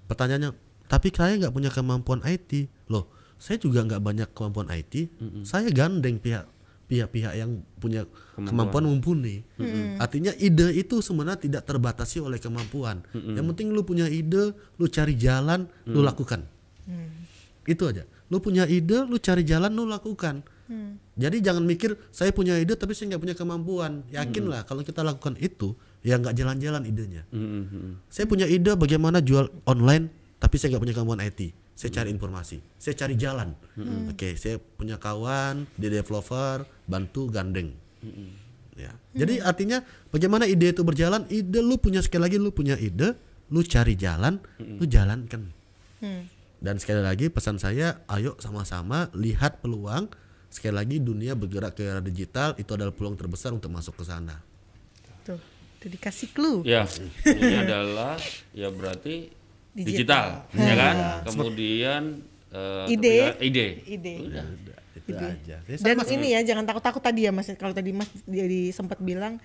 Pertanyaannya, 0.07 0.55
tapi 0.87 1.11
saya 1.11 1.35
nggak 1.43 1.51
punya 1.51 1.75
kemampuan 1.75 2.23
IT, 2.23 2.71
loh. 2.87 3.11
Saya 3.43 3.59
juga 3.59 3.83
nggak 3.83 3.99
banyak 3.99 4.29
kemampuan 4.31 4.71
IT. 4.71 5.11
Saya 5.43 5.75
gandeng 5.75 6.23
pihak 6.23 6.47
pihak-pihak 6.95 7.35
yang 7.35 7.67
punya 7.83 8.07
kemampuan, 8.39 8.87
mumpuni. 8.87 9.43
Artinya 9.99 10.31
ide 10.39 10.71
itu 10.79 11.03
sebenarnya 11.03 11.43
tidak 11.51 11.63
terbatasi 11.67 12.23
oleh 12.23 12.39
kemampuan. 12.39 13.03
Yang 13.11 13.47
penting 13.51 13.75
lu 13.75 13.83
punya 13.83 14.07
ide, 14.07 14.55
lu 14.79 14.87
cari 14.87 15.19
jalan, 15.19 15.67
lu 15.91 16.07
lakukan. 16.07 16.47
Itu 17.67 17.91
aja. 17.91 18.07
Lu 18.31 18.39
punya 18.39 18.65
ide, 18.71 19.03
lu 19.03 19.19
cari 19.19 19.43
jalan, 19.43 19.75
lu 19.75 19.91
lakukan. 19.91 20.47
Jadi 21.15 21.37
jangan 21.43 21.63
mikir 21.67 21.95
saya 22.11 22.35
punya 22.35 22.59
ide 22.59 22.75
tapi 22.75 22.97
saya 22.97 23.15
nggak 23.15 23.23
punya 23.23 23.37
kemampuan. 23.37 24.07
Yakinlah 24.15 24.65
kalau 24.65 24.87
kita 24.87 25.03
lakukan 25.03 25.35
itu, 25.43 25.75
ya 26.01 26.17
nggak 26.19 26.35
jalan-jalan 26.35 26.83
idenya. 26.87 27.23
Mm-mm. 27.35 28.01
Saya 28.11 28.25
punya 28.31 28.47
ide 28.47 28.73
bagaimana 28.75 29.21
jual 29.21 29.51
online, 29.67 30.11
tapi 30.39 30.59
saya 30.59 30.75
nggak 30.75 30.83
punya 30.89 30.95
kemampuan 30.97 31.23
IT. 31.27 31.55
Saya 31.75 31.91
cari 31.91 32.15
informasi, 32.15 32.63
saya 32.79 32.95
cari 32.95 33.19
jalan. 33.19 33.51
Oke, 34.07 34.39
saya 34.39 34.63
punya 34.63 34.95
kawan, 34.95 35.67
dia 35.75 35.91
developer, 35.91 36.63
bantu 36.87 37.27
gandeng. 37.27 37.75
Ya. 38.75 38.91
Jadi 39.15 39.39
artinya 39.43 39.83
bagaimana 40.11 40.47
ide 40.47 40.75
itu 40.75 40.83
berjalan? 40.83 41.27
Ide 41.31 41.63
lu 41.63 41.79
punya 41.79 42.03
sekali 42.03 42.27
lagi 42.27 42.37
lu 42.39 42.51
punya 42.51 42.75
ide, 42.79 43.15
lu 43.51 43.63
cari 43.63 43.95
jalan, 43.95 44.39
lu 44.59 44.87
jalankan. 44.87 45.51
Hmm. 46.03 46.31
Dan 46.65 46.81
sekali 46.81 47.05
lagi 47.05 47.29
pesan 47.29 47.61
saya, 47.61 48.03
ayo 48.09 48.35
sama-sama 48.41 49.13
lihat 49.15 49.61
peluang. 49.61 50.09
Sekali 50.49 50.75
lagi 50.75 50.97
dunia 51.03 51.35
bergerak 51.35 51.75
ke 51.75 51.83
era 51.83 51.99
digital 51.99 52.55
itu 52.57 52.71
adalah 52.73 52.95
peluang 52.95 53.19
terbesar 53.19 53.51
untuk 53.51 53.75
masuk 53.75 53.99
ke 53.99 54.05
sana. 54.07 54.39
Tuh, 55.27 55.37
itu 55.83 55.87
dikasih 55.91 56.31
clue. 56.31 56.63
Ya, 56.63 56.87
ini 57.27 57.55
adalah 57.59 58.17
ya 58.55 58.71
berarti 58.71 59.35
digital, 59.75 60.47
Digital. 60.49 60.65
ya 60.65 60.75
kan? 60.75 60.95
Kemudian 61.27 62.03
eh, 62.49 62.95
Ide. 62.95 63.13
ya, 63.13 63.31
ide. 63.43 63.67
Ide. 63.85 64.15
Udah, 64.23 64.45
itu 64.95 65.11
aja. 65.13 65.57
Jadi 65.67 65.83
Dan 65.83 65.97
ini 66.17 66.29
ya 66.33 66.41
jangan 66.41 66.65
takut-takut 66.65 67.03
tadi 67.03 67.27
ya 67.27 67.35
Mas. 67.35 67.51
Kalau 67.55 67.75
tadi 67.75 67.91
Mas 67.91 68.09
dia 68.25 68.47
di, 68.47 68.71
sempat 68.71 68.97
bilang 68.99 69.37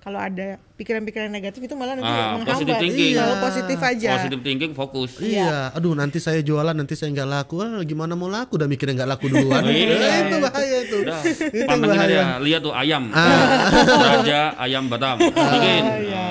kalau 0.00 0.20
ada 0.20 0.60
pikiran-pikiran 0.76 1.32
negatif 1.32 1.64
itu 1.64 1.72
malah 1.72 1.96
nanti 1.96 2.04
Ah, 2.04 2.36
menghambat. 2.36 2.60
positive 2.60 2.76
thinking. 2.76 3.14
Kalau 3.16 3.36
positif 3.40 3.78
aja. 3.80 4.10
Positive 4.20 4.42
thinking 4.44 4.72
fokus. 4.76 5.10
Iya, 5.16 5.72
aduh 5.72 5.96
nanti 5.96 6.20
saya 6.20 6.44
jualan 6.44 6.76
nanti 6.76 6.92
saya 6.92 7.08
nggak 7.08 7.28
laku. 7.30 7.64
Ah, 7.64 7.80
gimana 7.80 8.12
mau 8.12 8.28
laku? 8.28 8.60
Udah 8.60 8.68
mikirnya 8.68 9.00
nggak 9.00 9.10
laku 9.16 9.32
duluan. 9.32 9.64
Oh, 9.64 9.72
iya. 9.72 9.96
Eh, 9.96 10.18
itu 10.28 10.36
bahaya 10.40 10.76
itu. 10.82 10.96
Udah, 11.00 11.20
itu 11.24 11.72
bahaya. 11.88 12.04
aja, 12.04 12.22
lihat 12.36 12.60
tuh 12.60 12.74
ayam. 12.74 13.02
Raja 13.08 14.40
ayam 14.60 14.84
Batam. 14.88 15.16
Bikin. 15.24 15.82
iya. 16.04 16.26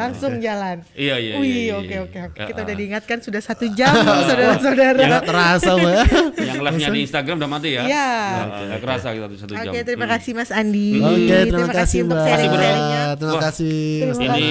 Ah. 0.00 0.04
langsung 0.08 0.32
jalan. 0.38 0.76
Iya, 0.92 1.14
iya, 1.14 1.32
Wih, 1.36 1.44
iya, 1.44 1.60
iya, 1.60 1.74
oke 1.76 1.86
iya. 1.86 2.00
oke 2.00 2.18
oke. 2.24 2.38
Ya, 2.40 2.46
Kita 2.48 2.58
ah. 2.58 2.64
udah 2.64 2.74
diingatkan 2.74 3.18
sudah 3.20 3.40
satu 3.40 3.64
jam, 3.70 3.92
saudara-saudara. 4.28 5.02
Nggak 5.04 5.24
terasa 5.24 5.70
mbak 5.72 5.92
ya. 5.92 6.04
Yang 6.40 6.60
live-nya 6.60 6.88
di 6.88 7.00
Instagram 7.04 7.34
udah 7.36 7.50
mati 7.50 7.68
ya? 7.70 7.82
Iya. 7.84 8.08
Nah, 8.10 8.60
Nggak 8.66 8.80
kerasa 8.80 9.06
kita 9.10 9.26
satu 9.36 9.52
jam. 9.54 9.70
Oke, 9.70 9.78
terima 9.82 10.06
Hmm. 10.06 10.14
kasih 10.16 10.32
Mas 10.32 10.50
Andi. 10.50 10.90
Oke, 10.96 11.36
terima 11.46 11.70
kasih 11.70 11.98
untuk 12.02 12.16
mbak. 12.16 12.26
sharing-sharingnya. 12.26 13.04
Terima 13.12 13.38
kasih 13.38 13.78
Ini 14.10 14.48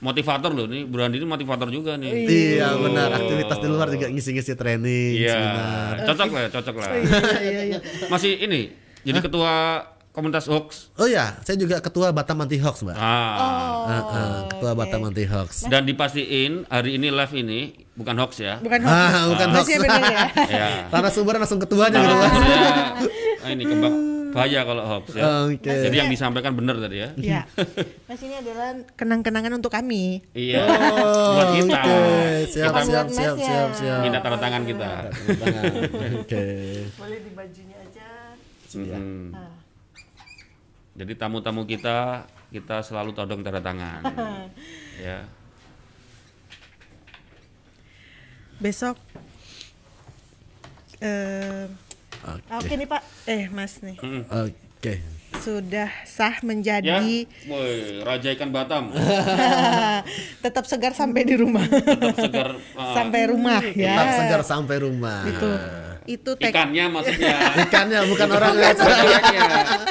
motivator 0.00 0.50
loh, 0.50 0.66
nih 0.66 0.82
Bu 0.84 0.96
Randi 0.96 1.16
ini 1.16 1.26
motivator 1.26 1.68
juga 1.68 1.94
nih. 1.94 2.10
Iya 2.24 2.74
benar. 2.74 3.08
Aktivitas 3.14 3.56
di 3.56 3.68
luar 3.68 3.88
juga 3.88 4.06
ngisi-ngisi 4.08 4.52
training. 4.52 5.12
Iya, 5.16 5.38
cocok 6.04 6.28
lah, 6.28 6.42
cocok 6.50 6.74
lah. 6.74 6.90
Iya, 6.94 7.10
iya, 7.40 7.62
iya. 7.68 7.78
Masih 8.08 8.36
ini, 8.38 8.72
jadi 9.02 9.18
ketua 9.20 9.52
komunitas 10.14 10.46
hoax. 10.46 10.94
Oh 10.94 11.10
ya, 11.10 11.34
saya 11.42 11.58
juga 11.58 11.82
ketua 11.82 12.14
Batam 12.14 12.38
Anti 12.38 12.54
Hoax 12.56 12.86
mbak. 12.86 12.94
Ah. 12.94 13.02
Oh, 13.02 13.84
Ah, 13.84 14.02
ah, 14.06 14.38
ketua 14.46 14.72
Batam 14.72 15.02
Anti 15.04 15.26
Hoax. 15.26 15.66
Dan 15.66 15.82
dipastiin 15.84 16.70
hari 16.70 16.94
ini 16.94 17.10
live 17.10 17.34
ini 17.34 17.60
bukan 17.92 18.14
hoax 18.16 18.38
ya. 18.38 18.62
Bukan 18.62 18.78
hoax. 18.80 18.94
Ah, 18.94 19.22
bukan 19.26 19.48
hoax. 19.50 19.66
Masih 19.66 19.76
benar 19.82 20.00
ya. 20.06 20.26
ya. 20.62 20.66
Karena 20.86 21.08
sumber 21.10 21.34
langsung 21.36 21.58
ketuanya 21.58 21.98
gitu 21.98 22.14
mbak. 22.14 22.30
Sebenarnya 22.30 22.72
ah, 23.42 23.50
ini 23.50 23.62
kebak 23.66 23.94
bahaya 24.30 24.60
kalau 24.62 24.82
hoax 24.86 25.06
ya. 25.12 25.22
Oke. 25.50 25.70
Jadi 25.82 25.96
yang 25.98 26.08
disampaikan 26.08 26.52
benar 26.54 26.78
tadi 26.78 26.96
ya. 26.96 27.08
Iya. 27.18 27.40
Mas 28.08 28.22
ini 28.22 28.34
adalah 28.38 28.70
kenang-kenangan 28.94 29.52
untuk 29.52 29.74
kami. 29.74 30.22
Iya. 30.30 30.62
Oh, 30.94 31.34
Buat 31.34 31.48
kita. 31.58 31.80
Oke, 31.82 31.98
siap 32.48 32.70
Bukan 32.70 32.84
siap 32.86 33.06
siap 33.10 33.34
ya. 33.34 33.46
siap 33.50 33.70
siap. 33.74 33.98
Minta 34.06 34.18
tanda 34.22 34.38
tangan 34.38 34.62
kita. 34.62 34.90
Oke. 36.22 36.44
Boleh 36.94 37.18
di 37.18 37.30
bajunya 37.34 37.76
aja. 37.82 38.08
Mm-mm. 38.74 39.53
Jadi 40.94 41.12
tamu-tamu 41.18 41.66
kita 41.66 42.22
kita 42.54 42.78
selalu 42.86 43.10
todong 43.10 43.42
tanda 43.42 43.58
tangan. 43.58 44.02
ya. 45.06 45.26
Besok 48.62 48.94
eh 51.02 51.66
Oke 52.48 52.80
nih 52.80 52.88
Pak, 52.88 53.02
eh 53.28 53.44
Mas 53.52 53.84
nih 53.84 53.98
Oke. 54.32 55.04
sudah 55.34 55.90
sah 56.06 56.40
Ya. 56.40 56.46
menjadi 56.46 57.26
Woi, 57.50 58.00
Raja 58.00 58.32
ikan 58.32 58.48
Batam. 58.48 58.94
tetap 60.46 60.64
segar 60.64 60.94
sampai 60.94 61.26
di 61.26 61.34
rumah, 61.36 61.66
Tetap 61.66 62.16
segar 62.16 62.48
ah, 62.80 62.94
sampai 62.96 63.22
rumah 63.28 63.60
ya. 63.74 63.92
Tetap 63.92 64.08
segar 64.16 64.42
sampai 64.46 64.76
rumah. 64.80 65.26
Itu 65.26 65.48
itu 66.04 66.30
tek 66.36 66.52
ikannya 66.52 66.84
maksudnya. 66.92 67.36
Ikannya 67.64 68.00
bukan 68.12 68.28
orangnya. 68.28 68.70
Orangnya. 68.76 69.42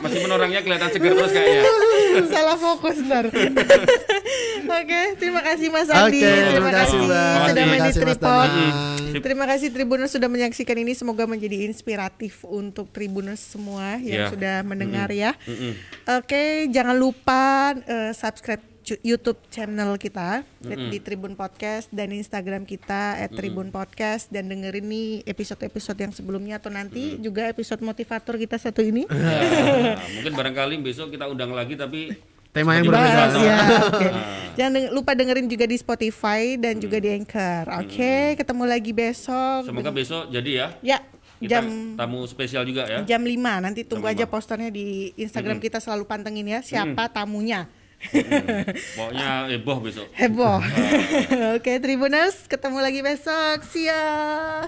Masih 0.02 0.20
orangnya 0.30 0.60
kelihatan 0.62 0.90
segar 0.94 1.12
terus 1.18 1.32
kayaknya. 1.34 1.64
salah 2.34 2.58
fokus 2.58 2.98
ntar. 3.06 3.26
Oke, 4.84 5.02
terima 5.22 5.42
kasih 5.46 5.68
Mas 5.70 5.90
Andi. 5.90 6.22
Oke, 6.22 6.32
terima 6.50 6.72
kasih 6.74 6.98
Mbak. 6.98 7.34
sudah 7.34 7.54
Terima 7.54 7.70
main 7.70 7.82
di 7.82 7.90
kasih, 7.90 8.02
Tripod. 8.02 8.50
Terima 9.14 9.46
kasih 9.46 9.68
Tribuners 9.70 10.12
sudah 10.14 10.30
menyaksikan 10.30 10.78
ini. 10.82 10.94
Semoga 10.98 11.24
menjadi 11.30 11.68
inspiratif 11.68 12.42
untuk 12.48 12.90
Tribuners 12.90 13.42
semua 13.42 13.98
yang 14.02 14.30
Iya. 14.30 14.32
sudah 14.34 14.56
mendengar 14.66 15.10
ya. 15.14 15.34
Oke, 16.10 16.70
jangan 16.70 16.98
lupa 16.98 17.74
eh, 17.86 18.12
subscribe 18.14 18.73
YouTube 19.02 19.40
channel 19.48 19.96
kita 19.96 20.44
di 20.60 21.00
Tribun 21.00 21.34
Podcast 21.34 21.88
dan 21.90 22.12
Instagram 22.12 22.68
kita 22.68 23.16
@tribun 23.32 23.72
podcast 23.72 24.28
dan 24.28 24.52
dengerin 24.52 24.84
nih 24.84 25.10
episode-episode 25.24 25.98
yang 25.98 26.12
sebelumnya 26.12 26.60
atau 26.60 26.68
nanti 26.68 27.16
juga 27.18 27.48
episode 27.48 27.80
motivator 27.80 28.36
kita 28.36 28.60
satu 28.60 28.84
ini. 28.84 29.08
Nah, 29.08 29.96
mungkin 30.20 30.34
barangkali 30.36 30.76
besok 30.84 31.10
kita 31.10 31.26
undang 31.26 31.56
lagi 31.56 31.74
tapi 31.74 32.12
Tema 32.54 32.78
yang 32.78 32.86
berbeda. 32.86 33.34
Ya, 33.42 33.58
oke. 33.90 34.08
Ah. 34.14 34.54
Jangan 34.54 34.72
deng- 34.78 34.92
lupa 34.94 35.18
dengerin 35.18 35.50
juga 35.50 35.66
di 35.66 35.74
Spotify 35.74 36.54
dan 36.54 36.78
juga 36.78 37.02
di 37.02 37.10
Anchor. 37.10 37.66
Oke, 37.82 38.38
ketemu 38.38 38.64
lagi 38.70 38.94
besok. 38.94 39.66
semoga 39.66 39.90
besok 39.90 40.30
jadi 40.30 40.52
ya. 40.54 40.68
Ya, 40.86 40.98
Kita 41.42 41.50
jam 41.50 41.98
tamu 41.98 42.30
spesial 42.30 42.62
juga 42.62 42.86
ya. 42.86 43.02
jam 43.02 43.26
5 43.26 43.34
nanti 43.58 43.82
tunggu 43.82 44.06
Jam 44.06 44.14
aja 44.14 44.26
lima. 44.30 44.34
posternya 44.38 44.70
di 44.70 45.10
Instagram 45.18 45.58
kita 45.58 45.82
selalu 45.82 46.06
pantengin 46.06 46.46
ya 46.46 46.62
siapa 46.62 47.10
tamunya. 47.10 47.66
Pokoknya 48.98 49.48
heboh 49.50 49.78
besok. 49.80 50.08
Heboh. 50.14 50.60
Oke, 51.58 51.80
Tribuners, 51.80 52.48
ketemu 52.50 52.78
lagi 52.84 53.00
besok. 53.00 53.64
See 53.68 53.88
ya. 53.88 54.68